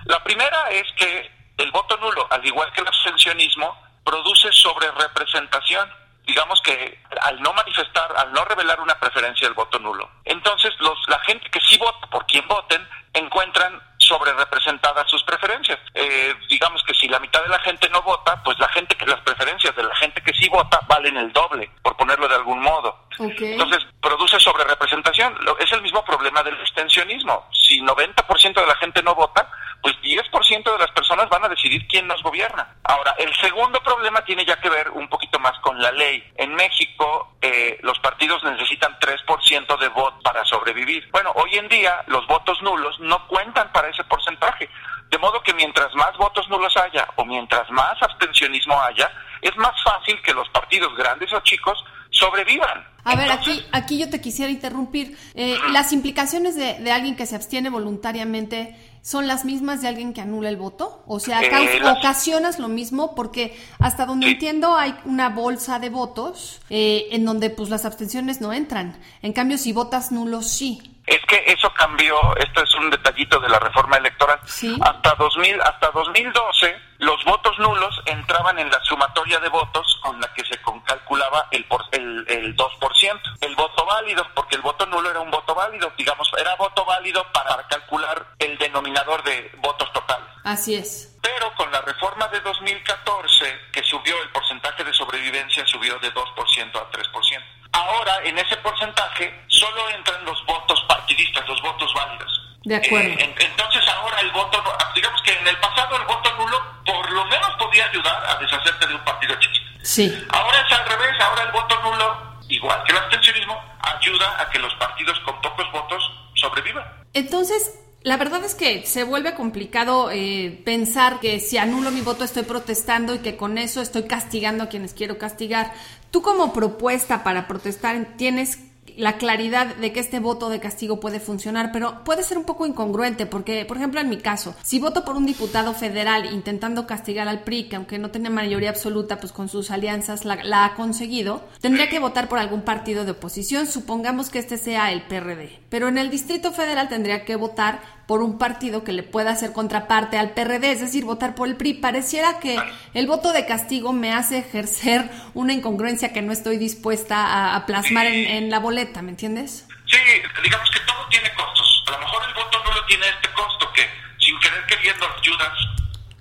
La 0.06 0.22
primera 0.24 0.68
es 0.70 0.84
que 0.96 1.30
el 1.58 1.70
voto 1.70 1.96
nulo, 1.98 2.26
al 2.30 2.44
igual 2.44 2.72
que 2.72 2.80
el 2.80 2.88
abstencionismo, 2.88 3.80
produce 4.04 4.50
sobre 4.52 4.90
representación. 4.90 5.88
Digamos 6.26 6.60
que 6.62 7.02
al 7.22 7.40
no 7.40 7.52
manifestar, 7.52 8.12
al 8.16 8.32
no 8.32 8.44
revelar 8.44 8.80
una 8.80 8.98
preferencia 8.98 9.46
del 9.46 9.54
voto 9.54 9.78
nulo. 9.78 10.10
Entonces, 10.24 10.72
los, 10.80 10.98
la 11.06 11.20
gente 11.20 11.48
que 11.50 11.60
sí 11.60 11.78
vota 11.78 12.06
por 12.08 12.26
quien 12.26 12.46
voten 12.48 12.86
encuentran 13.12 13.80
sobre 13.98 14.32
representadas 14.32 15.08
sus 15.08 15.22
preferencias. 15.24 15.78
Eh, 15.94 16.34
digamos 16.48 16.82
que 16.84 16.94
si 16.94 17.08
la 17.08 17.20
mitad 17.20 17.42
de 17.42 17.48
la 17.48 17.58
gente 17.60 17.88
no 17.88 18.02
vota, 18.02 18.42
pues 18.42 18.58
la 18.58 18.68
gente 18.68 18.96
que 18.96 19.06
las 19.06 19.20
preferencias 19.20 19.74
de 19.74 19.82
la 19.82 19.94
gente 19.96 20.22
que 20.22 20.34
sí 20.34 20.48
vota 20.48 20.80
valen 20.88 21.03
el 21.16 21.32
doble, 21.32 21.70
por 21.82 21.96
ponerlo 21.96 22.28
de 22.28 22.34
algún 22.34 22.60
modo. 22.60 23.06
Entonces, 23.18 23.86
produce 24.00 24.38
sobre 24.40 24.64
representación. 24.64 25.36
Es 25.58 25.70
el 25.72 25.82
mismo 25.82 26.04
problema 26.04 26.42
del 26.42 26.58
extensionismo. 26.60 27.48
Si 27.52 27.80
90% 27.80 28.54
de 28.54 28.66
la 28.66 28.76
gente 28.76 29.02
no 29.02 29.14
vota, 29.14 29.48
pues 29.82 29.94
10% 30.02 30.72
de 30.72 30.78
las 30.78 30.90
personas 30.92 31.28
van 31.28 31.44
a 31.44 31.48
decidir 31.48 31.86
quién 31.86 32.06
nos 32.06 32.22
gobierna. 32.22 32.76
Ahora, 32.84 33.14
el 33.18 33.34
segundo 33.36 33.80
problema 33.82 34.24
tiene 34.24 34.44
ya 34.44 34.60
que 34.60 34.70
ver 34.70 34.90
un 34.90 35.08
poquito 35.08 35.38
más 35.38 35.58
con 35.60 35.80
la 35.80 35.92
ley. 35.92 36.24
En 36.36 36.54
México, 36.54 37.36
eh, 37.40 37.78
los 37.82 37.98
partidos 38.00 38.42
necesitan 38.44 38.98
3% 38.98 39.78
de 39.78 39.88
voto 39.88 40.18
para 40.22 40.44
sobrevivir. 40.44 41.08
Bueno, 41.10 41.32
hoy 41.34 41.56
en 41.56 41.68
día 41.68 42.02
los 42.06 42.26
votos 42.26 42.60
nulos 42.62 42.98
no 43.00 43.26
cuentan 43.26 43.70
para 43.72 43.88
ese 43.88 44.04
porcentaje. 44.04 44.68
De 45.08 45.18
modo 45.18 45.42
que 45.42 45.53
mientras 45.64 45.94
más 45.94 46.16
votos 46.18 46.46
nulos 46.50 46.74
haya 46.76 47.08
o 47.16 47.24
mientras 47.24 47.70
más 47.70 47.94
abstencionismo 48.02 48.78
haya, 48.82 49.10
es 49.40 49.56
más 49.56 49.72
fácil 49.82 50.20
que 50.22 50.34
los 50.34 50.48
partidos 50.50 50.94
grandes 50.96 51.32
o 51.32 51.40
chicos 51.40 51.82
sobrevivan. 52.10 52.86
A 53.04 53.16
ver, 53.16 53.30
aquí, 53.30 53.64
aquí 53.72 53.98
yo 53.98 54.08
te 54.08 54.20
quisiera 54.20 54.50
interrumpir. 54.50 55.18
Eh, 55.34 55.56
las 55.72 55.92
implicaciones 55.92 56.54
de, 56.54 56.74
de 56.80 56.92
alguien 56.92 57.16
que 57.16 57.26
se 57.26 57.36
abstiene 57.36 57.70
voluntariamente 57.70 58.76
son 59.02 59.26
las 59.26 59.44
mismas 59.44 59.82
de 59.82 59.88
alguien 59.88 60.14
que 60.14 60.22
anula 60.22 60.48
el 60.48 60.56
voto? 60.56 61.02
O 61.06 61.20
sea, 61.20 61.42
eh, 61.42 61.82
ocasionas 61.84 62.58
lo 62.58 62.68
mismo 62.68 63.14
porque 63.14 63.58
hasta 63.78 64.06
donde 64.06 64.30
entiendo 64.30 64.76
hay 64.76 64.94
una 65.04 65.28
bolsa 65.28 65.78
de 65.78 65.90
votos 65.90 66.62
eh, 66.70 67.08
en 67.10 67.26
donde 67.26 67.50
pues 67.50 67.68
las 67.68 67.84
abstenciones 67.84 68.40
no 68.40 68.54
entran. 68.54 68.96
En 69.20 69.34
cambio, 69.34 69.58
si 69.58 69.72
votas 69.72 70.10
nulo, 70.10 70.42
sí. 70.42 70.93
Es 71.06 71.20
que 71.26 71.44
eso 71.46 71.72
cambió, 71.74 72.16
esto 72.36 72.62
es 72.62 72.74
un 72.76 72.90
detallito 72.90 73.38
de 73.40 73.48
la 73.48 73.58
reforma 73.58 73.96
electoral. 73.96 74.40
Hasta 74.80 75.14
2000, 75.16 75.60
hasta 75.60 75.90
2012 75.90 76.80
los 76.98 77.22
votos 77.24 77.58
nulos 77.58 78.00
entraban 78.06 78.58
en 78.58 78.70
la 78.70 78.82
sumatoria 78.84 79.38
de 79.40 79.48
votos 79.48 80.00
con 80.02 80.18
la 80.20 80.32
que 80.32 80.44
se 80.44 80.58
calculaba 80.84 81.48
el, 81.50 81.66
el, 81.92 82.24
el 82.28 82.56
2%. 82.56 83.20
El 83.40 83.54
voto 83.56 83.84
válido, 83.84 84.26
porque 84.34 84.56
el 84.56 84.62
voto 84.62 84.86
nulo 84.86 85.10
era 85.10 85.20
un 85.20 85.30
voto 85.30 85.54
válido, 85.54 85.92
digamos, 85.98 86.30
era 86.38 86.54
voto 86.56 86.84
válido 86.84 87.24
para 87.32 87.66
calcular 87.68 88.26
el 88.38 88.56
denominador 88.58 89.22
de 89.24 89.52
votos 89.58 89.92
totales. 89.92 90.28
Así 90.44 90.74
es. 90.74 91.18
Pero 91.22 91.52
con 91.54 91.70
la 91.70 91.80
reforma 91.82 92.28
de 92.28 92.40
2014, 92.40 93.44
que 93.72 93.82
subió 93.82 94.22
el 94.22 94.30
porcentaje 94.30 94.84
de 94.84 94.92
sobrevivencia, 94.92 95.66
subió 95.66 95.98
de 95.98 96.12
2% 96.12 96.76
a 96.76 96.90
3%. 96.90 97.44
Ahora, 97.72 98.22
en 98.24 98.38
ese 98.38 98.56
porcentaje, 98.58 99.44
solo 99.48 99.90
entran 99.90 100.24
los 100.24 100.44
votos 100.46 100.82
partidistas, 100.88 101.46
los 101.48 101.60
votos 101.60 101.92
válidos. 101.94 102.53
De 102.64 102.76
acuerdo. 102.76 103.10
Eh, 103.10 103.34
entonces 103.40 103.82
ahora 103.88 104.20
el 104.20 104.30
voto, 104.30 104.62
digamos 104.94 105.20
que 105.22 105.32
en 105.32 105.46
el 105.46 105.56
pasado 105.58 105.96
el 105.96 106.04
voto 106.04 106.34
nulo 106.38 106.62
por 106.86 107.12
lo 107.12 107.24
menos 107.26 107.50
podía 107.58 107.84
ayudar 107.86 108.24
a 108.26 108.36
deshacerte 108.36 108.86
de 108.86 108.94
un 108.94 109.04
partido 109.04 109.34
chiquito. 109.38 109.64
Sí. 109.82 110.26
Ahora 110.30 110.64
es 110.66 110.72
al 110.72 110.86
revés, 110.86 111.20
ahora 111.20 111.42
el 111.42 111.52
voto 111.52 111.82
nulo, 111.82 112.40
igual 112.48 112.82
que 112.84 112.92
el 112.92 112.98
abstencionismo, 112.98 113.60
ayuda 113.82 114.40
a 114.40 114.50
que 114.50 114.58
los 114.58 114.74
partidos 114.74 115.18
con 115.20 115.40
pocos 115.42 115.70
votos 115.72 116.10
sobrevivan. 116.34 116.84
Entonces, 117.12 117.78
la 118.02 118.16
verdad 118.16 118.44
es 118.44 118.54
que 118.54 118.84
se 118.84 119.04
vuelve 119.04 119.34
complicado 119.34 120.10
eh, 120.10 120.60
pensar 120.64 121.20
que 121.20 121.40
si 121.40 121.58
anulo 121.58 121.90
mi 121.90 122.00
voto 122.00 122.24
estoy 122.24 122.42
protestando 122.42 123.14
y 123.14 123.18
que 123.18 123.36
con 123.36 123.56
eso 123.56 123.80
estoy 123.80 124.04
castigando 124.04 124.64
a 124.64 124.68
quienes 124.68 124.94
quiero 124.94 125.16
castigar. 125.16 125.72
Tú 126.10 126.20
como 126.20 126.52
propuesta 126.52 127.24
para 127.24 127.46
protestar 127.46 127.96
tienes 128.16 128.58
la 128.96 129.16
claridad 129.16 129.74
de 129.76 129.92
que 129.92 130.00
este 130.00 130.20
voto 130.20 130.48
de 130.48 130.60
castigo 130.60 131.00
puede 131.00 131.20
funcionar, 131.20 131.70
pero 131.72 132.04
puede 132.04 132.22
ser 132.22 132.38
un 132.38 132.44
poco 132.44 132.66
incongruente 132.66 133.26
porque, 133.26 133.64
por 133.64 133.76
ejemplo, 133.76 134.00
en 134.00 134.08
mi 134.08 134.18
caso, 134.18 134.54
si 134.62 134.78
voto 134.78 135.04
por 135.04 135.16
un 135.16 135.26
diputado 135.26 135.74
federal 135.74 136.32
intentando 136.32 136.86
castigar 136.86 137.28
al 137.28 137.42
PRI, 137.42 137.68
que 137.68 137.76
aunque 137.76 137.98
no 137.98 138.10
tiene 138.10 138.30
mayoría 138.30 138.70
absoluta, 138.70 139.20
pues 139.20 139.32
con 139.32 139.48
sus 139.48 139.70
alianzas 139.70 140.24
la, 140.24 140.64
ha 140.64 140.74
conseguido, 140.74 141.42
tendría 141.60 141.88
que 141.88 141.98
votar 141.98 142.28
por 142.28 142.38
algún 142.38 142.62
partido 142.62 143.04
de 143.04 143.12
oposición, 143.12 143.66
supongamos 143.66 144.30
que 144.30 144.38
este 144.38 144.58
sea 144.58 144.92
el 144.92 145.02
PRD, 145.02 145.58
pero 145.74 145.88
en 145.88 145.98
el 145.98 146.08
Distrito 146.08 146.52
Federal 146.52 146.88
tendría 146.88 147.24
que 147.24 147.34
votar 147.34 147.80
por 148.06 148.22
un 148.22 148.38
partido 148.38 148.84
que 148.84 148.92
le 148.92 149.02
pueda 149.02 149.32
hacer 149.32 149.52
contraparte 149.52 150.16
al 150.18 150.30
PRD, 150.30 150.70
es 150.70 150.78
decir, 150.78 151.04
votar 151.04 151.34
por 151.34 151.48
el 151.48 151.56
PRI. 151.56 151.74
Pareciera 151.74 152.38
que 152.38 152.56
el 152.94 153.08
voto 153.08 153.32
de 153.32 153.44
castigo 153.44 153.92
me 153.92 154.12
hace 154.12 154.38
ejercer 154.38 155.10
una 155.34 155.52
incongruencia 155.52 156.12
que 156.12 156.22
no 156.22 156.30
estoy 156.30 156.58
dispuesta 156.58 157.56
a, 157.56 157.66
plasmar 157.66 158.06
en, 158.06 158.50
la 158.50 158.60
boleta, 158.60 159.02
¿me 159.02 159.10
entiendes? 159.10 159.66
Sí, 159.86 159.98
digamos 160.44 160.70
que 160.70 160.78
todo 160.78 161.08
tiene 161.10 161.28
costos. 161.34 161.84
A 161.88 161.90
lo 161.90 161.98
mejor 161.98 162.22
el 162.28 162.34
voto 162.34 162.62
no 162.64 162.72
lo 162.72 162.86
tiene 162.86 163.08
este 163.08 163.32
costo 163.32 163.72
que 163.72 163.82
sin 164.20 164.38
querer 164.38 164.64
queriendo 164.66 165.08
ayudas 165.18 165.58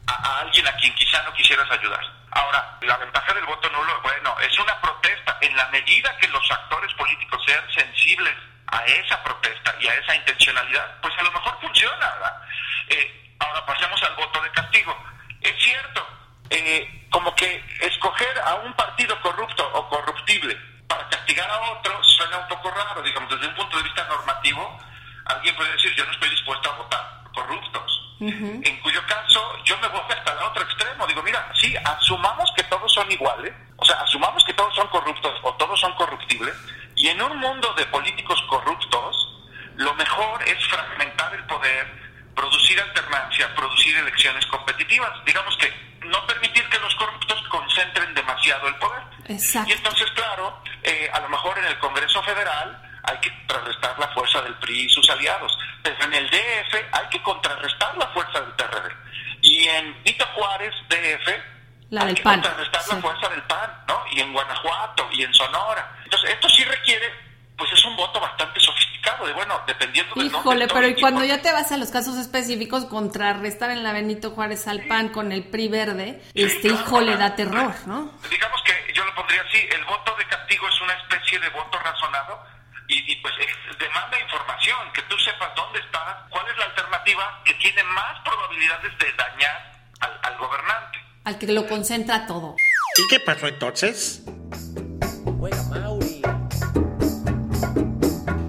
a, 0.08 0.40
alguien 0.40 0.66
a 0.66 0.76
quien 0.78 0.96
quizá 0.96 1.22
no 1.26 1.34
quisieras 1.34 1.70
ayudar. 1.70 2.02
Ahora, 2.32 2.80
la 2.82 2.98
ventaja 2.98 3.32
del 3.36 3.46
voto 3.46 3.70
nulo, 3.70 4.02
bueno, 4.02 4.36
es 4.40 4.58
una 4.58 4.82
protesta 4.82 5.38
en 5.42 5.56
la 5.56 5.68
medida 5.70 6.18
que 6.20 6.28
los 6.30 6.50
actores 6.50 6.92
políticos 6.96 7.40
sean 7.46 7.64
sensibles 7.70 8.34
a 8.74 8.84
esa 8.86 9.24
protesta 9.24 9.76
y 9.80 9.88
a 9.88 9.94
esa 9.94 10.16
intencionalidad, 10.16 11.00
pues 11.02 11.14
a 11.18 11.24
lo 11.24 11.32
mejor 11.32 11.58
funciona, 11.62 12.12
¿verdad? 12.14 12.42
Eh, 12.90 13.36
ahora 13.40 13.66
pasemos 13.68 14.02
al 14.02 14.16
voto 14.16 14.42
de 14.42 14.50
castigo. 14.52 14.98
Es 15.42 15.54
cierto, 15.64 16.08
eh, 16.50 17.08
como 17.12 17.36
que 17.36 17.64
escoger 17.82 18.40
a 18.40 18.56
un 18.56 18.74
partido 18.74 19.20
corrupto 19.22 19.70
o 19.74 19.88
corruptible 19.90 20.58
para 20.88 21.08
castigar 21.10 21.50
a 21.50 21.60
otro 21.72 22.04
suena 22.04 22.40
un 22.40 22.48
poco 22.48 22.72
raro, 22.72 23.02
digamos, 23.04 23.30
desde 23.30 23.48
un 23.48 23.56
punto 23.56 23.78
de 23.78 23.84
vista 23.84 24.04
normativo, 24.06 24.80
alguien 25.26 25.56
puede 25.56 25.72
decir, 25.74 25.94
yo 25.96 26.06
no 26.06 26.12
estoy 26.12 26.30
dispuesto 26.30 26.72
a 26.72 26.78
votar 26.78 27.24
corruptos. 27.34 28.00
En 28.20 28.80
cuyo 28.82 29.06
caso 29.06 29.58
yo 29.66 29.78
me 29.80 29.88
voy 29.90 30.02
hasta 30.10 30.32
el 30.32 30.40
otro 30.40 30.64
extremo. 30.64 31.06
Digo, 31.08 31.22
mira, 31.24 31.46
sí, 31.54 31.76
asumamos 31.84 32.50
que 32.56 32.64
todos 32.64 32.92
son 32.94 33.12
iguales, 33.12 33.54
o 33.76 33.86
sea, 33.86 34.00
asumamos 34.02 34.44
que 34.46 34.54
todos 34.54 34.74
son 34.74 34.88
corruptos 34.88 35.34
o 35.44 35.54
todos 35.56 35.78
son 35.80 35.94
corruptibles, 35.96 36.56
y 37.04 37.10
en 37.10 37.22
un 37.22 37.38
mundo 37.38 37.74
de 37.74 37.86
políticos 37.88 38.42
corruptos, 38.48 39.30
lo 39.76 39.94
mejor 39.96 40.42
es 40.48 40.66
fragmentar 40.68 41.34
el 41.34 41.44
poder, 41.48 41.86
producir 42.34 42.80
alternancia, 42.80 43.54
producir 43.56 43.98
elecciones 43.98 44.46
competitivas. 44.46 45.12
Digamos 45.26 45.58
que 45.58 45.70
no 46.06 46.26
permitir 46.26 46.64
que 46.70 46.80
los 46.80 46.96
corruptos 46.96 47.44
concentren 47.50 48.14
demasiado 48.14 48.70
el 48.70 48.76
poder. 48.76 49.04
Exacto. 49.28 49.70
Y 49.70 49.74
entonces, 49.74 50.10
claro, 50.12 50.64
eh, 50.82 51.10
a 51.12 51.20
lo 51.20 51.28
mejor 51.28 51.58
en 51.58 51.66
el 51.66 51.78
Congreso 51.80 52.24
Federal 52.24 52.82
hay 53.04 53.18
que 53.18 53.38
contrarrestar 53.40 54.00
la 54.00 54.08
fuerza 54.08 54.42
del 54.42 54.56
PRI 54.60 54.86
y 54.86 54.90
sus 54.90 55.10
aliados. 55.10 55.60
Pero 55.84 56.06
en 56.06 56.14
el 56.14 56.30
DF 56.30 56.74
hay 56.90 57.10
que 57.10 57.22
contrarrestar 57.22 57.98
la 57.98 58.08
fuerza 58.14 58.40
del 58.40 58.54
PRD. 58.54 58.96
Y 59.42 59.68
en 59.68 60.04
Vito 60.06 60.26
Juárez, 60.36 60.74
DF, 60.88 61.53
la 61.94 62.06
hay 62.06 62.16
que 62.16 62.24
contrarrestar 62.24 62.82
la 62.88 62.96
fuerza 62.98 63.30
del 63.30 63.44
PAN, 63.44 63.72
¿no? 63.88 64.04
Y 64.12 64.20
en 64.20 64.34
Guanajuato 64.34 65.08
y 65.12 65.24
en 65.24 65.34
Sonora. 65.34 65.96
Entonces, 66.04 66.32
esto 66.32 66.50
sí 66.50 66.64
requiere, 66.64 67.12
pues 67.58 67.72
es 67.72 67.86
un 67.86 67.96
voto 67.96 68.20
bastante 68.20 68.60
sofisticado, 68.60 69.28
de 69.28 69.34
bueno, 69.34 69.62
dependiendo 69.68 70.16
de 70.16 70.26
Híjole, 70.26 70.68
pero 70.68 70.88
y 70.88 70.96
cuando 70.96 71.24
ya 71.24 71.42
te 71.42 71.52
vas 71.52 71.72
a 71.72 71.78
los 71.78 71.92
casos 71.92 72.18
específicos, 72.18 72.86
contrarrestar 72.86 73.70
en 73.70 73.84
la 73.84 73.94
Benito 73.94 74.32
Juárez 74.32 74.68
al 74.68 74.88
PAN 74.88 75.10
con 75.10 75.32
el 75.32 75.44
PRI 75.44 75.68
verde, 75.68 76.22
este 76.34 76.70
hijo 76.70 77.00
le 77.02 77.16
da 77.16 77.36
terror, 77.36 77.74
¿no? 77.86 78.12
Digamos 78.30 78.62
que 78.64 78.94
yo 78.94 79.06
lo 79.06 79.14
pondría 79.14 79.42
así, 79.42 79.60
el 79.72 79.86
voto 79.86 80.16
de 80.18 80.26
castigo 80.26 80.68
es 80.68 80.82
una 80.82 80.94
especie 80.94 81.40
de 81.40 81.50
voto 81.50 81.80
razonado 81.80 82.44
y, 82.88 83.16
pues 83.18 83.34
demanda 83.80 84.20
información, 84.20 84.92
que 84.94 85.02
tú 85.04 85.18
sepas 85.20 85.50
dónde 85.56 85.80
está, 85.80 86.26
cuál 86.30 86.46
es 86.48 86.58
la 86.58 86.66
alternativa 86.66 87.42
que 87.46 87.54
tiene 87.56 87.84
más 87.84 88.20
probabilidades 88.22 88.98
de 88.98 89.12
dañar 89.14 89.74
al, 90.00 90.38
gobernante. 90.38 91.00
Al 91.24 91.38
que 91.38 91.48
lo 91.48 91.68
concentra 91.68 92.28
todo. 92.28 92.56
¿Y 92.98 93.08
qué 93.10 93.20
pasó 93.20 93.48
entonces? 93.48 94.24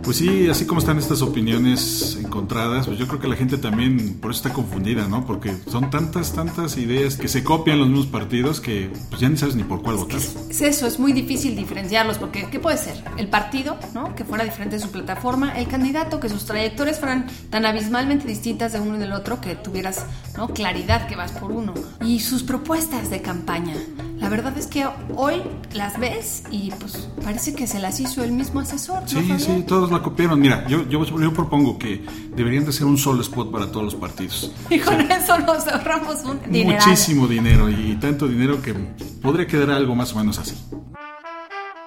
Pues 0.04 0.18
sí, 0.18 0.48
así 0.50 0.66
como 0.66 0.80
están 0.80 0.98
estas 0.98 1.22
opiniones 1.22 2.18
encontradas, 2.22 2.86
pues 2.86 2.98
yo 2.98 3.08
creo 3.08 3.20
que 3.20 3.26
la 3.26 3.36
gente 3.36 3.56
también 3.56 4.18
por 4.20 4.32
eso 4.32 4.44
está 4.44 4.54
confundida, 4.54 5.08
¿no? 5.08 5.24
Porque 5.24 5.54
son 5.66 5.88
tantas, 5.88 6.34
tantas 6.34 6.76
ideas 6.76 7.16
que 7.16 7.26
se 7.26 7.42
copian 7.42 7.78
los 7.78 7.88
mismos 7.88 8.06
partidos 8.08 8.60
que 8.60 8.90
pues 9.08 9.22
ya 9.22 9.30
ni 9.30 9.38
sabes 9.38 9.56
ni 9.56 9.64
por 9.64 9.80
cuál 9.82 9.96
votar. 9.96 10.18
Es 10.18 10.60
eso, 10.60 10.86
es 10.86 10.98
muy 10.98 11.14
difícil 11.14 11.56
diferenciarlos 11.56 12.18
porque 12.18 12.48
¿qué 12.50 12.60
puede 12.60 12.76
ser? 12.76 13.02
El 13.16 13.28
partido, 13.28 13.78
¿no? 13.94 14.14
Que 14.14 14.24
fuera 14.24 14.44
diferente 14.44 14.76
de 14.76 14.82
su 14.82 14.90
plataforma, 14.90 15.58
el 15.58 15.68
candidato, 15.68 16.20
que 16.20 16.28
sus 16.28 16.44
trayectorias 16.44 17.00
fueran 17.00 17.26
tan 17.48 17.64
abismalmente 17.64 18.28
distintas 18.28 18.74
de 18.74 18.80
uno 18.80 18.96
y 18.96 18.98
del 18.98 19.12
otro 19.12 19.40
que 19.40 19.54
tuvieras, 19.54 20.04
¿no? 20.36 20.48
Claridad 20.48 21.08
que 21.08 21.16
vas 21.16 21.32
por 21.32 21.50
uno. 21.50 21.72
Y 22.04 22.20
sus 22.20 22.42
propuestas 22.42 23.08
de 23.08 23.22
campaña. 23.22 23.76
La 24.24 24.30
verdad 24.30 24.56
es 24.56 24.66
que 24.68 24.86
hoy 25.16 25.42
las 25.74 26.00
ves 26.00 26.44
y 26.50 26.70
pues 26.70 27.10
parece 27.22 27.54
que 27.54 27.66
se 27.66 27.78
las 27.78 28.00
hizo 28.00 28.24
el 28.24 28.32
mismo 28.32 28.60
asesor. 28.60 29.02
¿no, 29.02 29.06
Sí, 29.08 29.16
Fabián? 29.16 29.38
sí, 29.38 29.64
todos 29.68 29.92
la 29.92 30.00
copiaron. 30.00 30.40
Mira, 30.40 30.66
yo, 30.66 30.88
yo, 30.88 31.04
yo 31.04 31.32
propongo 31.34 31.78
que 31.78 32.02
deberían 32.34 32.64
de 32.64 32.72
ser 32.72 32.86
un 32.86 32.96
solo 32.96 33.20
spot 33.20 33.52
para 33.52 33.66
todos 33.70 33.84
los 33.84 33.94
partidos. 33.94 34.50
Y 34.70 34.78
con 34.78 34.98
eso 35.10 35.38
nos 35.40 35.68
ahorramos 35.68 36.24
un 36.24 36.40
dinero. 36.50 36.82
Muchísimo 36.82 37.26
dinero 37.26 37.68
y 37.68 37.96
tanto 37.96 38.26
dinero 38.26 38.62
que 38.62 38.72
podría 39.20 39.46
quedar 39.46 39.72
algo 39.72 39.94
más 39.94 40.14
o 40.14 40.18
menos 40.20 40.38
así. 40.38 40.56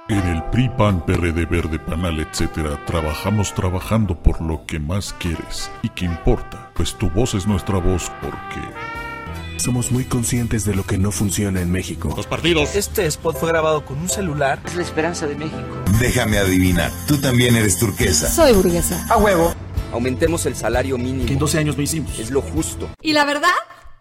En 0.07 0.19
el 0.19 0.43
PRI, 0.51 0.69
PAN, 0.77 1.03
PRD, 1.07 1.47
Verde, 1.47 1.79
Panal, 1.79 2.19
etc. 2.19 2.77
trabajamos 2.85 3.55
trabajando 3.55 4.15
por 4.15 4.41
lo 4.41 4.63
que 4.67 4.79
más 4.79 5.11
quieres 5.13 5.71
y 5.81 5.89
que 5.89 6.05
importa, 6.05 6.69
pues 6.75 6.93
tu 6.93 7.09
voz 7.09 7.33
es 7.33 7.47
nuestra 7.47 7.79
voz 7.79 8.11
porque... 8.21 8.61
Somos 9.57 9.91
muy 9.91 10.05
conscientes 10.05 10.65
de 10.65 10.75
lo 10.75 10.83
que 10.85 10.97
no 10.97 11.11
funciona 11.11 11.61
en 11.61 11.71
México. 11.71 12.13
Los 12.15 12.27
partidos. 12.27 12.75
Este 12.75 13.05
spot 13.05 13.37
fue 13.37 13.49
grabado 13.49 13.85
con 13.85 13.97
un 13.97 14.09
celular. 14.09 14.59
Es 14.65 14.75
la 14.75 14.83
esperanza 14.83 15.27
de 15.27 15.35
México. 15.35 15.57
Déjame 15.99 16.37
adivinar, 16.37 16.91
tú 17.07 17.19
también 17.19 17.55
eres 17.55 17.79
turquesa. 17.79 18.29
Soy 18.29 18.53
burguesa. 18.53 19.05
A 19.09 19.17
huevo. 19.17 19.53
Aumentemos 19.91 20.45
el 20.45 20.55
salario 20.55 20.97
mínimo. 20.97 21.25
Que 21.25 21.33
en 21.33 21.39
12 21.39 21.57
años 21.59 21.77
no 21.77 21.83
hicimos. 21.83 22.19
Es 22.19 22.29
lo 22.29 22.41
justo. 22.41 22.89
¿Y 23.01 23.13
la 23.13 23.25
verdad? 23.25 23.49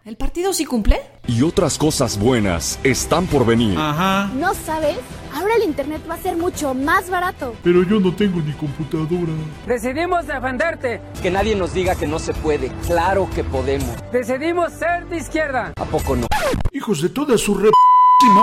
¿El 0.07 0.15
partido 0.15 0.53
sí 0.53 0.63
cumple? 0.63 1.01
Y 1.27 1.41
otras 1.41 1.77
cosas 1.77 2.17
buenas 2.17 2.79
están 2.81 3.27
por 3.27 3.45
venir. 3.45 3.77
Ajá. 3.77 4.31
¿No 4.35 4.53
sabes? 4.53 4.95
Ahora 5.33 5.55
el 5.57 5.63
internet 5.63 6.01
va 6.09 6.13
a 6.13 6.17
ser 6.17 6.37
mucho 6.37 6.73
más 6.73 7.09
barato. 7.09 7.53
Pero 7.61 7.83
yo 7.83 7.99
no 7.99 8.15
tengo 8.15 8.39
ni 8.39 8.53
computadora. 8.53 9.33
Decidimos 9.67 10.25
defenderte. 10.25 11.01
Que 11.21 11.29
nadie 11.29 11.57
nos 11.57 11.73
diga 11.73 11.93
que 11.95 12.07
no 12.07 12.19
se 12.19 12.33
puede. 12.33 12.71
Claro 12.85 13.27
que 13.35 13.43
podemos. 13.43 13.89
Decidimos 14.13 14.71
ser 14.71 15.09
de 15.09 15.17
izquierda. 15.17 15.73
¿A 15.75 15.83
poco 15.83 16.15
no? 16.15 16.27
Hijos 16.71 17.01
de 17.01 17.09
toda 17.09 17.37
su 17.37 17.55
re... 17.55 17.69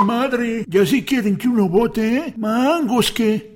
madre. 0.05 0.67
Y 0.71 0.79
así 0.79 1.03
quieren 1.03 1.39
que 1.39 1.49
uno 1.49 1.67
vote, 1.67 2.17
¿eh? 2.19 2.35
Mangos 2.37 3.11
que... 3.11 3.54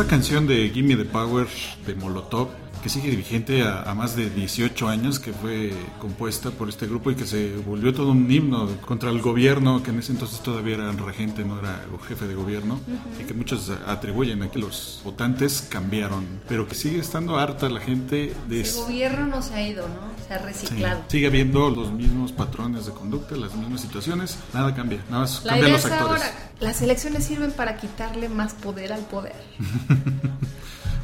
esta 0.00 0.10
canción 0.10 0.46
de 0.46 0.70
Gimme 0.70 0.94
the 0.94 1.04
Power 1.04 1.48
de 1.84 1.94
Molotov, 1.96 2.50
que 2.82 2.88
sigue 2.88 3.10
vigente 3.14 3.62
a, 3.62 3.82
a, 3.82 3.94
más 3.94 4.16
de 4.16 4.30
18 4.30 4.88
años, 4.88 5.18
que 5.18 5.32
fue 5.32 5.72
compuesta 5.98 6.50
por 6.50 6.68
este 6.68 6.86
grupo 6.86 7.10
y 7.10 7.14
que 7.14 7.26
se 7.26 7.56
volvió 7.56 7.92
todo 7.92 8.12
un 8.12 8.30
himno 8.30 8.68
contra 8.86 9.10
el 9.10 9.20
gobierno, 9.20 9.82
que 9.82 9.90
en 9.90 9.98
ese 9.98 10.12
entonces 10.12 10.40
todavía 10.40 10.76
era 10.76 10.92
regente, 10.92 11.44
no 11.44 11.58
era 11.58 11.84
jefe 12.06 12.26
de 12.26 12.34
gobierno, 12.34 12.74
uh 12.74 12.90
-huh. 12.90 13.22
y 13.22 13.24
que 13.24 13.34
muchos 13.34 13.70
atribuyen 13.86 14.42
a 14.42 14.50
que 14.50 14.58
los 14.58 15.00
votantes 15.04 15.66
cambiaron, 15.68 16.24
pero 16.48 16.66
que 16.66 16.74
sigue 16.74 16.98
estando 16.98 17.38
harta 17.38 17.68
la 17.68 17.80
gente 17.80 18.34
de... 18.48 18.60
El 18.60 18.72
gobierno 18.72 19.26
no 19.26 19.42
se 19.42 19.54
ha 19.54 19.68
ido, 19.68 19.88
¿no? 19.88 20.26
Se 20.26 20.34
ha 20.34 20.38
reciclado. 20.38 21.00
Sí, 21.08 21.16
sigue 21.18 21.26
habiendo 21.26 21.70
los 21.70 21.92
mismos 21.92 22.32
patrones 22.32 22.86
de 22.86 22.92
conducta, 22.92 23.36
las 23.36 23.54
mismas 23.54 23.80
situaciones, 23.80 24.38
nada 24.52 24.74
cambia, 24.74 25.02
nada 25.10 25.22
más 25.22 25.44
la 25.44 25.52
cambian 25.52 25.70
idea 25.70 25.76
los 25.76 25.84
es 25.84 25.92
actores. 25.92 26.22
Ahora, 26.22 26.50
las 26.60 26.82
elecciones 26.82 27.24
sirven 27.24 27.52
para 27.52 27.76
quitarle 27.76 28.28
más 28.28 28.54
poder 28.54 28.92
al 28.92 29.02
poder. 29.02 29.36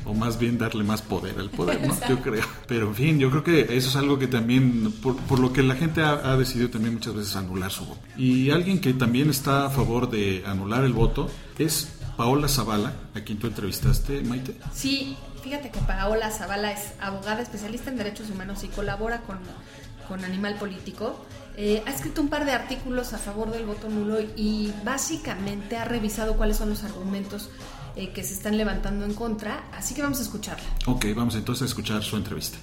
o 0.04 0.14
más 0.14 0.38
bien 0.38 0.58
darle 0.58 0.84
más 0.84 1.02
poder 1.02 1.38
al 1.38 1.50
poder, 1.50 1.86
¿no? 1.86 1.94
Yo 2.08 2.20
creo. 2.20 2.44
Pero 2.66 2.88
en 2.88 2.94
fin, 2.94 3.18
yo 3.18 3.30
creo 3.30 3.44
que 3.44 3.76
eso 3.76 3.88
es 3.88 3.96
algo 3.96 4.18
que 4.18 4.26
también, 4.26 4.92
por, 5.02 5.16
por 5.16 5.38
lo 5.38 5.52
que 5.52 5.62
la 5.62 5.74
gente 5.74 6.02
ha, 6.02 6.32
ha, 6.32 6.36
decidido 6.36 6.70
también 6.70 6.94
muchas 6.94 7.14
veces 7.14 7.36
anular 7.36 7.70
su 7.70 7.86
voto. 7.86 8.00
Y 8.16 8.50
alguien 8.50 8.80
que 8.80 8.92
también 8.94 9.30
está 9.30 9.66
a 9.66 9.70
favor 9.70 10.10
de 10.10 10.42
anular 10.46 10.84
el 10.84 10.92
voto 10.92 11.30
es 11.58 11.88
Paola 12.16 12.48
Zavala, 12.48 12.92
a 13.14 13.20
quien 13.20 13.38
tú 13.38 13.46
entrevistaste, 13.46 14.22
Maite. 14.22 14.56
Sí, 14.72 15.16
fíjate 15.42 15.70
que 15.70 15.80
Paola 15.80 16.30
Zavala 16.30 16.72
es 16.72 16.92
abogada 17.00 17.42
especialista 17.42 17.90
en 17.90 17.96
derechos 17.96 18.30
humanos 18.30 18.62
y 18.64 18.68
colabora 18.68 19.22
con, 19.22 19.38
con 20.08 20.24
Animal 20.24 20.56
Político. 20.56 21.24
Eh, 21.56 21.82
ha 21.86 21.90
escrito 21.90 22.20
un 22.20 22.28
par 22.28 22.44
de 22.44 22.52
artículos 22.52 23.12
a 23.12 23.18
favor 23.18 23.52
del 23.52 23.64
voto 23.64 23.88
nulo 23.88 24.18
y 24.36 24.72
básicamente 24.84 25.76
ha 25.76 25.84
revisado 25.84 26.36
cuáles 26.36 26.56
son 26.56 26.70
los 26.70 26.82
argumentos 26.82 27.48
eh, 27.96 28.12
que 28.12 28.22
se 28.22 28.35
están 28.35 28.57
levantando 28.57 29.04
en 29.04 29.14
contra, 29.14 29.64
así 29.72 29.94
que 29.94 30.02
vamos 30.02 30.18
a 30.20 30.22
escucharla. 30.22 30.64
Ok, 30.87 31.07
vamos 31.14 31.35
entonces 31.35 31.62
a 31.62 31.66
escuchar 31.66 32.02
su 32.02 32.16
entrevista. 32.16 32.59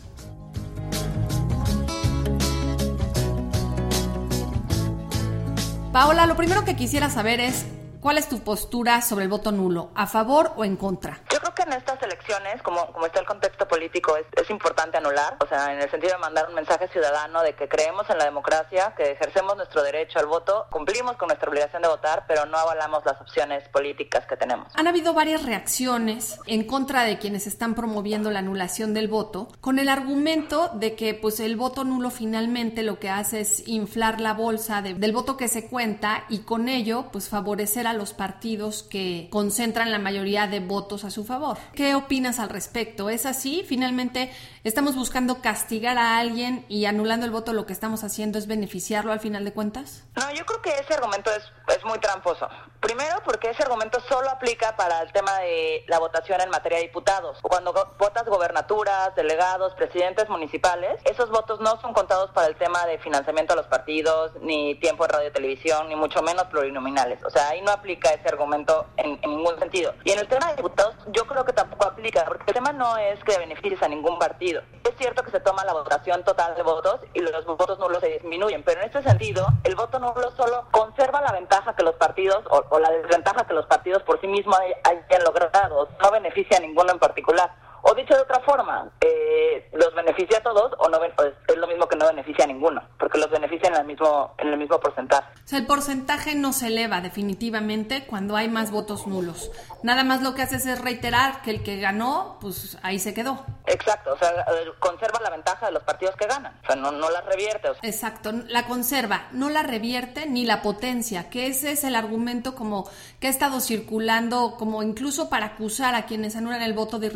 Paola, 5.91 6.25
lo 6.25 6.37
primero 6.37 6.63
que 6.63 6.75
quisiera 6.75 7.09
saber 7.09 7.41
es 7.41 7.65
¿Cuál 8.01 8.17
es 8.17 8.27
tu 8.27 8.39
postura 8.39 8.99
sobre 9.03 9.25
el 9.25 9.29
voto 9.29 9.51
nulo? 9.51 9.91
¿A 9.93 10.07
favor 10.07 10.53
o 10.57 10.65
en 10.65 10.75
contra? 10.75 11.21
Que 11.61 11.69
en 11.69 11.77
estas 11.77 12.01
elecciones, 12.01 12.59
como, 12.63 12.91
como 12.91 13.05
está 13.05 13.19
el 13.19 13.27
contexto 13.27 13.67
político, 13.67 14.17
es, 14.17 14.25
es, 14.41 14.49
importante 14.49 14.97
anular, 14.97 15.37
o 15.39 15.45
sea, 15.45 15.71
en 15.71 15.79
el 15.79 15.91
sentido 15.91 16.13
de 16.13 16.17
mandar 16.17 16.47
un 16.49 16.55
mensaje 16.55 16.87
ciudadano 16.87 17.43
de 17.43 17.53
que 17.53 17.69
creemos 17.69 18.09
en 18.09 18.17
la 18.17 18.25
democracia, 18.25 18.95
que 18.97 19.11
ejercemos 19.11 19.55
nuestro 19.57 19.83
derecho 19.83 20.17
al 20.17 20.25
voto, 20.25 20.65
cumplimos 20.71 21.17
con 21.17 21.27
nuestra 21.27 21.49
obligación 21.49 21.83
de 21.83 21.87
votar, 21.87 22.25
pero 22.27 22.47
no 22.47 22.57
avalamos 22.57 23.05
las 23.05 23.21
opciones 23.21 23.67
políticas 23.69 24.25
que 24.25 24.37
tenemos. 24.37 24.73
Han 24.75 24.87
habido 24.87 25.13
varias 25.13 25.45
reacciones 25.45 26.39
en 26.47 26.65
contra 26.65 27.03
de 27.03 27.19
quienes 27.19 27.45
están 27.45 27.75
promoviendo 27.75 28.31
la 28.31 28.39
anulación 28.39 28.95
del 28.95 29.07
voto, 29.07 29.47
con 29.61 29.77
el 29.77 29.89
argumento 29.89 30.69
de 30.69 30.95
que 30.95 31.13
pues 31.13 31.39
el 31.39 31.57
voto 31.57 31.83
nulo 31.83 32.09
finalmente 32.09 32.81
lo 32.81 32.97
que 32.97 33.11
hace 33.11 33.41
es 33.41 33.67
inflar 33.67 34.19
la 34.19 34.33
bolsa 34.33 34.81
de, 34.81 34.95
del 34.95 35.11
voto 35.11 35.37
que 35.37 35.47
se 35.47 35.67
cuenta 35.67 36.25
y 36.27 36.39
con 36.39 36.69
ello 36.69 37.05
pues 37.11 37.29
favorecer 37.29 37.85
a 37.85 37.93
los 37.93 38.13
partidos 38.13 38.81
que 38.81 39.27
concentran 39.29 39.91
la 39.91 39.99
mayoría 39.99 40.47
de 40.47 40.59
votos 40.59 41.03
a 41.03 41.11
su 41.11 41.23
favor. 41.23 41.50
¿Qué 41.73 41.95
opinas 41.95 42.39
al 42.39 42.49
respecto? 42.49 43.09
¿Es 43.09 43.25
así? 43.25 43.63
Finalmente, 43.67 44.31
¿estamos 44.63 44.95
buscando 44.95 45.41
castigar 45.41 45.97
a 45.97 46.17
alguien 46.17 46.65
y 46.67 46.85
anulando 46.85 47.25
el 47.25 47.31
voto 47.31 47.53
lo 47.53 47.65
que 47.65 47.73
estamos 47.73 48.03
haciendo 48.03 48.37
es 48.37 48.47
beneficiarlo 48.47 49.11
al 49.11 49.19
final 49.19 49.45
de 49.45 49.53
cuentas? 49.53 50.03
No, 50.15 50.31
yo 50.33 50.45
creo 50.45 50.61
que 50.61 50.71
ese 50.79 50.93
argumento 50.93 51.31
es, 51.31 51.43
es 51.75 51.83
muy 51.85 51.99
tramposo. 51.99 52.47
Primero, 52.81 53.21
porque 53.23 53.51
ese 53.51 53.61
argumento 53.61 53.99
solo 54.09 54.29
aplica 54.29 54.75
para 54.75 55.01
el 55.01 55.11
tema 55.11 55.37
de 55.39 55.85
la 55.87 55.99
votación 55.99 56.41
en 56.41 56.49
materia 56.49 56.79
de 56.79 56.85
diputados. 56.85 57.37
Cuando 57.41 57.73
votas 57.99 58.25
gobernaturas, 58.25 59.15
delegados, 59.15 59.75
presidentes 59.75 60.27
municipales, 60.29 60.99
esos 61.05 61.29
votos 61.29 61.59
no 61.59 61.79
son 61.79 61.93
contados 61.93 62.31
para 62.31 62.47
el 62.47 62.55
tema 62.55 62.85
de 62.87 62.97
financiamiento 62.97 63.53
a 63.53 63.55
los 63.55 63.67
partidos, 63.67 64.31
ni 64.41 64.75
tiempo 64.75 65.05
de 65.05 65.13
radio 65.13 65.29
y 65.29 65.31
televisión, 65.31 65.89
ni 65.89 65.95
mucho 65.95 66.23
menos 66.23 66.45
plurinominales. 66.45 67.23
O 67.23 67.29
sea, 67.29 67.49
ahí 67.49 67.61
no 67.61 67.71
aplica 67.71 68.09
ese 68.09 68.27
argumento 68.27 68.87
en, 68.97 69.19
en, 69.21 69.29
ningún 69.37 69.59
sentido. 69.59 69.93
Y 70.03 70.11
en 70.11 70.19
el 70.19 70.27
tema 70.27 70.49
de 70.49 70.55
diputados, 70.55 70.95
yo 71.11 71.25
creo 71.27 71.40
que 71.45 71.53
tampoco 71.53 71.85
aplica, 71.85 72.25
porque 72.25 72.43
el 72.47 72.53
tema 72.53 72.71
no 72.71 72.97
es 72.97 73.23
que 73.23 73.37
beneficies 73.37 73.81
a 73.83 73.87
ningún 73.87 74.17
partido. 74.19 74.61
Es 74.83 74.95
cierto 74.97 75.23
que 75.23 75.31
se 75.31 75.39
toma 75.39 75.65
la 75.65 75.73
votación 75.73 76.23
total 76.23 76.55
de 76.55 76.63
votos 76.63 77.01
y 77.13 77.19
los 77.19 77.45
votos 77.45 77.79
nulos 77.79 77.99
se 77.99 78.09
disminuyen, 78.09 78.63
pero 78.63 78.81
en 78.81 78.87
este 78.87 79.03
sentido, 79.03 79.47
el 79.63 79.75
voto 79.75 79.99
nulo 79.99 80.31
solo 80.31 80.67
conserva 80.71 81.21
la 81.21 81.31
ventaja 81.31 81.75
que 81.75 81.83
los 81.83 81.95
partidos 81.95 82.43
o, 82.49 82.63
o 82.69 82.79
la 82.79 82.91
desventaja 82.91 83.45
que 83.45 83.53
los 83.53 83.65
partidos 83.65 84.03
por 84.03 84.19
sí 84.21 84.27
mismos 84.27 84.57
hayan 84.83 85.23
logrado, 85.23 85.89
no 86.01 86.11
beneficia 86.11 86.57
a 86.57 86.61
ninguno 86.61 86.91
en 86.91 86.99
particular. 86.99 87.51
O 87.83 87.93
dicho 87.95 88.13
de 88.13 88.21
otra 88.21 88.39
forma, 88.41 88.89
eh, 89.01 89.69
los 89.73 89.93
beneficia 89.95 90.37
a 90.37 90.43
todos 90.43 90.71
o 90.77 90.89
no 90.89 90.97
o 90.97 91.23
es 91.23 91.57
lo 91.57 91.67
mismo 91.67 91.87
que 91.87 91.95
no 91.95 92.07
beneficia 92.07 92.45
a 92.45 92.47
ninguno, 92.47 92.81
porque 92.99 93.17
los 93.17 93.29
beneficia 93.29 93.69
en 93.69 93.75
el 93.75 93.85
mismo 93.85 94.35
en 94.37 94.49
el 94.49 94.57
mismo 94.57 94.79
porcentaje. 94.79 95.27
O 95.43 95.47
sea, 95.47 95.59
el 95.59 95.65
porcentaje 95.65 96.35
no 96.35 96.53
se 96.53 96.67
eleva 96.67 97.01
definitivamente 97.01 98.05
cuando 98.05 98.35
hay 98.35 98.49
más 98.49 98.71
votos 98.71 99.07
nulos. 99.07 99.51
Nada 99.83 100.03
más 100.03 100.21
lo 100.21 100.35
que 100.35 100.43
haces 100.43 100.65
es 100.65 100.81
reiterar 100.81 101.41
que 101.41 101.51
el 101.51 101.63
que 101.63 101.79
ganó, 101.79 102.37
pues 102.39 102.77
ahí 102.83 102.99
se 102.99 103.13
quedó. 103.13 103.45
Exacto, 103.65 104.13
o 104.13 104.17
sea, 104.17 104.45
conserva 104.79 105.19
la 105.21 105.29
ventaja 105.29 105.67
de 105.67 105.71
los 105.71 105.83
partidos 105.83 106.15
que 106.15 106.27
ganan, 106.27 106.59
o 106.63 106.65
sea, 106.67 106.75
no, 106.75 106.91
no 106.91 107.09
la 107.09 107.21
revierte. 107.21 107.69
O 107.69 107.73
sea. 107.73 107.89
Exacto, 107.89 108.31
la 108.31 108.67
conserva, 108.67 109.27
no 109.31 109.49
la 109.49 109.63
revierte 109.63 110.27
ni 110.27 110.45
la 110.45 110.61
potencia, 110.61 111.29
que 111.29 111.47
ese 111.47 111.71
es 111.71 111.83
el 111.83 111.95
argumento 111.95 112.55
como 112.55 112.89
que 113.19 113.27
ha 113.27 113.29
estado 113.29 113.59
circulando 113.59 114.55
como 114.57 114.83
incluso 114.83 115.29
para 115.29 115.47
acusar 115.47 115.95
a 115.95 116.05
quienes 116.05 116.35
anulan 116.35 116.61
el 116.61 116.73
voto 116.73 116.99
de 116.99 117.09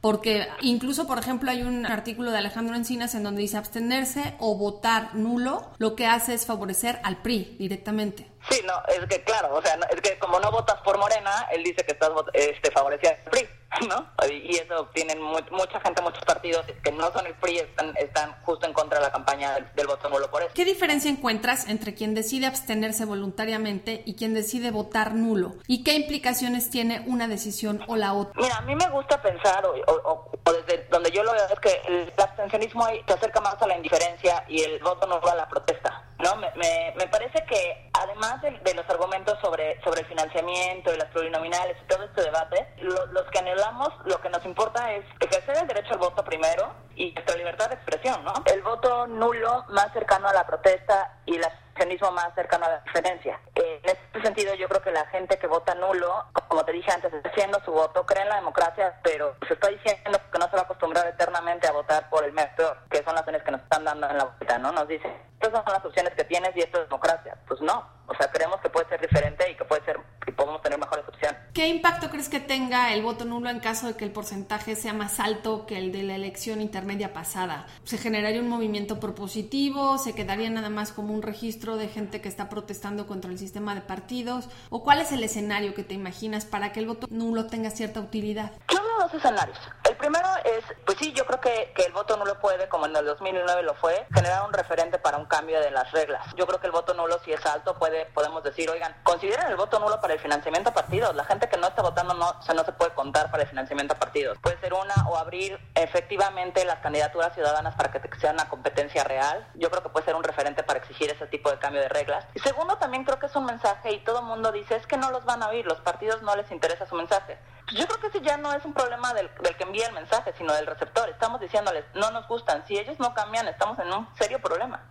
porque 0.00 0.48
incluso, 0.60 1.06
por 1.06 1.18
ejemplo, 1.18 1.50
hay 1.50 1.62
un 1.62 1.86
artículo 1.86 2.30
de 2.30 2.38
Alejandro 2.38 2.76
Encinas 2.76 3.14
en 3.14 3.22
donde 3.22 3.42
dice 3.42 3.56
abstenerse 3.56 4.34
o 4.38 4.56
votar 4.56 5.14
nulo, 5.14 5.70
lo 5.78 5.96
que 5.96 6.06
hace 6.06 6.34
es 6.34 6.46
favorecer 6.46 7.00
al 7.02 7.18
PRI 7.18 7.56
directamente. 7.58 8.30
Sí, 8.50 8.60
no, 8.66 8.74
es 8.88 9.06
que 9.08 9.22
claro, 9.24 9.54
o 9.54 9.62
sea, 9.62 9.78
es 9.90 10.00
que 10.00 10.18
como 10.18 10.38
no 10.38 10.50
votas 10.50 10.80
por 10.82 10.98
Morena, 10.98 11.48
él 11.52 11.62
dice 11.64 11.84
que 11.84 11.92
estás 11.92 12.10
este, 12.34 12.70
favoreciendo 12.70 13.18
al 13.24 13.30
PRI. 13.30 13.48
¿no? 13.88 14.06
Y 14.30 14.56
eso 14.56 14.88
tienen 14.94 15.20
mu- 15.20 15.38
mucha 15.50 15.80
gente, 15.80 16.02
muchos 16.02 16.24
partidos 16.24 16.64
que 16.82 16.92
no 16.92 17.10
son 17.12 17.26
el 17.26 17.34
PRI, 17.34 17.58
están, 17.58 17.94
están 17.96 18.34
justo 18.42 18.66
en 18.66 18.72
contra 18.72 18.98
de 18.98 19.04
la 19.06 19.12
campaña 19.12 19.54
del, 19.54 19.66
del 19.74 19.86
voto 19.86 20.08
nulo 20.08 20.30
por 20.30 20.42
eso. 20.42 20.52
¿Qué 20.54 20.64
diferencia 20.64 21.10
encuentras 21.10 21.68
entre 21.68 21.94
quien 21.94 22.14
decide 22.14 22.46
abstenerse 22.46 23.04
voluntariamente 23.04 24.02
y 24.06 24.14
quien 24.16 24.34
decide 24.34 24.70
votar 24.70 25.14
nulo? 25.14 25.54
¿Y 25.66 25.84
qué 25.84 25.94
implicaciones 25.94 26.70
tiene 26.70 27.04
una 27.06 27.28
decisión 27.28 27.82
o 27.88 27.96
la 27.96 28.12
otra? 28.14 28.40
Mira, 28.40 28.56
a 28.56 28.62
mí 28.62 28.74
me 28.74 28.88
gusta 28.90 29.20
pensar, 29.20 29.64
o, 29.66 29.74
o- 30.04 30.30
desde 30.66 30.86
donde 30.90 31.10
yo 31.10 31.22
lo 31.22 31.32
veo, 31.32 31.44
es 31.52 31.60
que 31.60 31.80
el 31.88 32.12
abstencionismo 32.18 32.86
se 32.86 33.12
acerca 33.12 33.40
más 33.40 33.60
a 33.60 33.66
la 33.66 33.76
indiferencia 33.76 34.44
y 34.48 34.62
el 34.62 34.78
voto 34.82 35.06
nulo 35.06 35.26
a 35.30 35.34
la 35.34 35.48
protesta. 35.48 36.02
¿no? 36.18 36.36
Me, 36.36 36.50
me, 36.54 36.94
me 36.96 37.06
parece 37.08 37.44
que 37.44 37.90
además 37.92 38.40
de, 38.42 38.52
de 38.52 38.74
los 38.74 38.88
argumentos 38.88 39.38
sobre, 39.42 39.80
sobre 39.82 40.00
el 40.02 40.06
financiamiento 40.06 40.92
y 40.94 40.96
las 40.96 41.10
plurinominales 41.10 41.76
y 41.82 41.86
todo 41.86 42.04
este 42.04 42.22
debate, 42.22 42.66
lo- 42.78 43.06
los 43.06 43.24
que 43.30 43.38
anhelamos, 43.64 43.92
lo 44.04 44.20
que 44.20 44.28
nos 44.28 44.44
importa 44.44 44.92
es 44.92 45.04
ejercer 45.20 45.56
el 45.58 45.66
derecho 45.66 45.94
al 45.94 45.98
voto 45.98 46.24
primero 46.24 46.72
y 46.94 47.12
nuestra 47.12 47.36
libertad 47.36 47.68
de 47.68 47.74
expresión, 47.74 48.24
¿no? 48.24 48.32
El 48.46 48.62
voto 48.62 49.06
nulo 49.06 49.64
más 49.68 49.92
cercano 49.92 50.28
a 50.28 50.32
la 50.32 50.46
protesta 50.46 51.18
y 51.26 51.36
el 51.36 51.44
abstencionismo 51.44 52.12
más 52.12 52.34
cercano 52.34 52.66
a 52.66 52.70
la 52.70 52.80
diferencia. 52.80 53.40
Eh, 53.54 53.80
en 53.82 53.90
este 53.90 54.22
sentido, 54.22 54.54
yo 54.54 54.68
creo 54.68 54.82
que 54.82 54.92
la 54.92 55.06
gente 55.06 55.38
que 55.38 55.46
vota 55.46 55.74
nulo, 55.74 56.24
como 56.48 56.64
te 56.64 56.72
dije 56.72 56.90
antes, 56.92 57.12
está 57.12 57.28
haciendo 57.30 57.60
su 57.64 57.72
voto, 57.72 58.06
cree 58.06 58.22
en 58.22 58.28
la 58.28 58.36
democracia, 58.36 58.98
pero 59.02 59.36
se 59.46 59.54
está 59.54 59.68
diciendo 59.68 60.18
que 60.32 60.38
no 60.38 60.46
se 60.46 60.56
va 60.56 60.60
a 60.60 60.64
acostumbrar 60.64 61.06
eternamente 61.06 61.66
a 61.66 61.72
votar 61.72 62.08
por 62.10 62.24
el 62.24 62.32
mes 62.32 62.48
peor, 62.56 62.78
que 62.90 63.02
son 63.02 63.14
las 63.14 63.20
opciones 63.22 63.42
que 63.42 63.50
nos 63.50 63.62
están 63.62 63.84
dando 63.84 64.08
en 64.08 64.18
la 64.18 64.24
boleta, 64.24 64.58
¿no? 64.58 64.72
Nos 64.72 64.88
dicen, 64.88 65.12
estas 65.40 65.64
son 65.64 65.72
las 65.72 65.84
opciones 65.84 66.14
que 66.14 66.24
tienes 66.24 66.56
y 66.56 66.60
esto 66.60 66.78
es 66.80 66.88
democracia. 66.88 67.36
Pues 67.48 67.60
no, 67.60 67.88
o 68.06 68.14
sea, 68.14 68.30
creemos 68.30 68.60
que 68.60 68.70
puede 68.70 68.88
ser 68.88 69.00
diferente 69.00 69.50
y 69.50 69.56
que 69.56 69.64
puede 69.64 69.84
ser, 69.84 69.98
que 70.24 70.32
podemos 70.32 70.62
tener 70.62 70.78
mejores 70.78 71.06
opciones. 71.08 71.38
¿Qué 71.54 71.68
impacto 71.68 72.10
crees 72.10 72.28
que 72.28 72.40
tenga 72.40 72.92
el 72.92 73.04
voto 73.04 73.24
nulo 73.24 73.48
en 73.48 73.60
caso 73.60 73.86
de 73.86 73.94
que 73.94 74.04
el 74.04 74.10
porcentaje 74.10 74.74
sea 74.74 74.92
más 74.92 75.20
alto 75.20 75.66
que 75.66 75.78
el 75.78 75.92
de 75.92 76.02
la 76.02 76.16
elección 76.16 76.60
intermedia 76.60 77.12
pasada? 77.12 77.66
¿Se 77.84 77.96
generaría 77.96 78.40
un 78.40 78.48
movimiento 78.48 78.98
propositivo? 78.98 79.96
¿Se 79.98 80.16
quedaría 80.16 80.50
nada 80.50 80.68
más 80.68 80.90
como 80.90 81.14
un 81.14 81.22
registro 81.22 81.76
de 81.76 81.86
gente 81.86 82.20
que 82.20 82.28
está 82.28 82.48
protestando 82.48 83.06
contra 83.06 83.30
el 83.30 83.38
sistema 83.38 83.76
de 83.76 83.82
partidos? 83.82 84.48
¿O 84.68 84.82
cuál 84.82 85.00
es 85.00 85.12
el 85.12 85.22
escenario 85.22 85.74
que 85.74 85.84
te 85.84 85.94
imaginas 85.94 86.44
para 86.44 86.72
que 86.72 86.80
el 86.80 86.88
voto 86.88 87.06
nulo 87.08 87.46
tenga 87.46 87.70
cierta 87.70 88.00
utilidad? 88.00 88.50
Yo 88.72 88.82
veo 88.82 88.98
dos 88.98 89.14
escenarios. 89.14 89.56
El 89.88 89.96
primero 89.96 90.28
es, 90.44 90.64
pues 90.84 90.98
sí, 90.98 91.12
yo 91.12 91.24
creo 91.24 91.40
que, 91.40 91.72
el 91.86 91.92
voto 91.92 92.16
nulo 92.16 92.36
puede, 92.40 92.68
como 92.68 92.86
en 92.86 92.96
el 92.96 93.04
2009 93.04 93.62
lo 93.62 93.74
fue, 93.74 94.08
generar 94.12 94.44
un 94.44 94.52
referente 94.52 94.98
para 94.98 95.18
un 95.18 95.26
cambio 95.26 95.60
de 95.60 95.70
las 95.70 95.92
reglas. 95.92 96.26
Yo 96.34 96.48
creo 96.48 96.58
que 96.58 96.66
el 96.66 96.72
voto 96.72 96.94
nulo, 96.94 97.20
si 97.24 97.32
es 97.32 97.46
alto, 97.46 97.78
puede 97.78 98.06
podemos 98.06 98.42
decir, 98.42 98.68
oigan, 98.70 98.96
consideren 99.04 99.46
el 99.46 99.56
voto 99.56 99.78
nulo 99.78 100.00
para 100.00 100.14
el 100.14 100.20
financiamiento 100.20 100.70
a 100.70 100.74
partidos. 100.74 101.14
La 101.14 101.24
gente 101.24 101.43
que 101.48 101.56
no 101.56 101.68
está 101.68 101.82
votando 101.82 102.14
no, 102.14 102.28
o 102.28 102.42
sea, 102.42 102.54
no 102.54 102.64
se 102.64 102.72
puede 102.72 102.92
contar 102.92 103.30
para 103.30 103.42
el 103.42 103.48
financiamiento 103.48 103.94
a 103.94 103.98
partidos. 103.98 104.38
Puede 104.38 104.58
ser 104.60 104.74
una 104.74 104.94
o 105.08 105.16
abrir 105.16 105.58
efectivamente 105.74 106.64
las 106.64 106.80
candidaturas 106.80 107.34
ciudadanas 107.34 107.74
para 107.74 107.90
que 107.90 108.00
sea 108.18 108.32
una 108.32 108.48
competencia 108.48 109.04
real. 109.04 109.46
Yo 109.54 109.70
creo 109.70 109.82
que 109.82 109.88
puede 109.88 110.04
ser 110.04 110.14
un 110.14 110.24
referente 110.24 110.62
para 110.62 110.78
exigir 110.78 111.10
ese 111.10 111.26
tipo 111.26 111.50
de 111.50 111.58
cambio 111.58 111.80
de 111.80 111.88
reglas. 111.88 112.26
Y 112.34 112.40
segundo, 112.40 112.76
también 112.76 113.04
creo 113.04 113.18
que 113.18 113.26
es 113.26 113.36
un 113.36 113.44
mensaje 113.44 113.92
y 113.92 114.04
todo 114.04 114.20
el 114.20 114.26
mundo 114.26 114.52
dice, 114.52 114.76
es 114.76 114.86
que 114.86 114.96
no 114.96 115.10
los 115.10 115.24
van 115.24 115.42
a 115.42 115.48
oír, 115.48 115.66
los 115.66 115.80
partidos 115.80 116.22
no 116.22 116.34
les 116.36 116.50
interesa 116.50 116.86
su 116.86 116.94
mensaje. 116.94 117.38
Pues 117.64 117.78
yo 117.78 117.86
creo 117.86 118.00
que 118.00 118.06
ese 118.08 118.20
ya 118.20 118.36
no 118.36 118.52
es 118.52 118.64
un 118.64 118.74
problema 118.74 119.14
del, 119.14 119.30
del 119.40 119.56
que 119.56 119.64
envía 119.64 119.86
el 119.86 119.94
mensaje, 119.94 120.32
sino 120.36 120.52
del 120.52 120.66
receptor. 120.66 121.08
Estamos 121.08 121.40
diciéndoles, 121.40 121.84
no 121.94 122.10
nos 122.10 122.26
gustan. 122.28 122.66
Si 122.66 122.78
ellos 122.78 122.98
no 122.98 123.14
cambian, 123.14 123.48
estamos 123.48 123.78
en 123.78 123.92
un 123.92 124.08
serio 124.16 124.40
problema. 124.40 124.82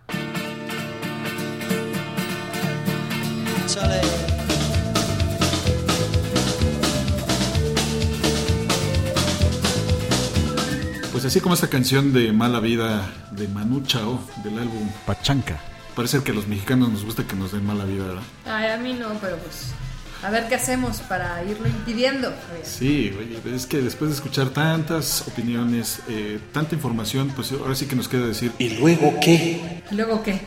Pues 11.14 11.24
así 11.24 11.40
como 11.40 11.54
esta 11.54 11.68
canción 11.68 12.12
de 12.12 12.32
Mala 12.32 12.58
Vida 12.58 13.08
de 13.30 13.46
Manu 13.46 13.82
Chao 13.82 14.18
del 14.42 14.58
álbum 14.58 14.90
Pachanca. 15.06 15.60
Parece 15.94 16.20
que 16.24 16.32
a 16.32 16.34
los 16.34 16.48
mexicanos 16.48 16.88
nos 16.88 17.04
gusta 17.04 17.22
que 17.22 17.36
nos 17.36 17.52
den 17.52 17.64
mala 17.64 17.84
vida, 17.84 18.04
¿verdad? 18.04 18.22
Ay, 18.44 18.70
a 18.70 18.76
mí 18.78 18.94
no, 18.94 19.10
pero 19.20 19.36
pues. 19.36 19.68
A 20.24 20.30
ver 20.30 20.48
qué 20.48 20.56
hacemos 20.56 20.96
para 21.02 21.44
irlo 21.44 21.68
impidiendo. 21.68 22.34
Sí, 22.64 23.16
oye, 23.16 23.38
es 23.54 23.66
que 23.66 23.80
después 23.80 24.10
de 24.10 24.16
escuchar 24.16 24.48
tantas 24.48 25.22
opiniones, 25.28 26.00
eh, 26.08 26.40
tanta 26.52 26.74
información, 26.74 27.30
pues 27.36 27.52
ahora 27.52 27.76
sí 27.76 27.86
que 27.86 27.94
nos 27.94 28.08
queda 28.08 28.26
decir, 28.26 28.50
¿y 28.58 28.70
luego 28.70 29.14
qué? 29.22 29.82
¿Y 29.88 29.94
luego 29.94 30.20
qué? 30.24 30.40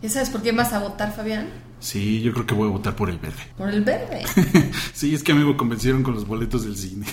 ¿Ya 0.03 0.11
sabes 0.11 0.31
por 0.31 0.43
quién 0.43 0.57
vas 0.57 0.73
a 0.73 0.79
votar, 0.81 1.15
Fabián? 1.15 1.49
Sí, 1.81 2.21
yo 2.23 2.33
creo 2.33 2.47
que 2.47 2.55
voy 2.55 2.69
a 2.69 2.73
votar 2.73 2.95
por 2.95 3.09
el 3.09 3.19
verde. 3.19 3.43
Por 3.57 3.71
el 3.71 3.83
verde. 3.83 4.23
sí, 4.95 5.15
es 5.15 5.23
que 5.23 5.33
a 5.33 5.35
mí 5.35 5.45
me 5.45 5.57
convencieron 5.57 6.03
con 6.03 6.15
los 6.15 6.27
boletos 6.27 6.65
del 6.65 6.77
cine. 6.77 7.07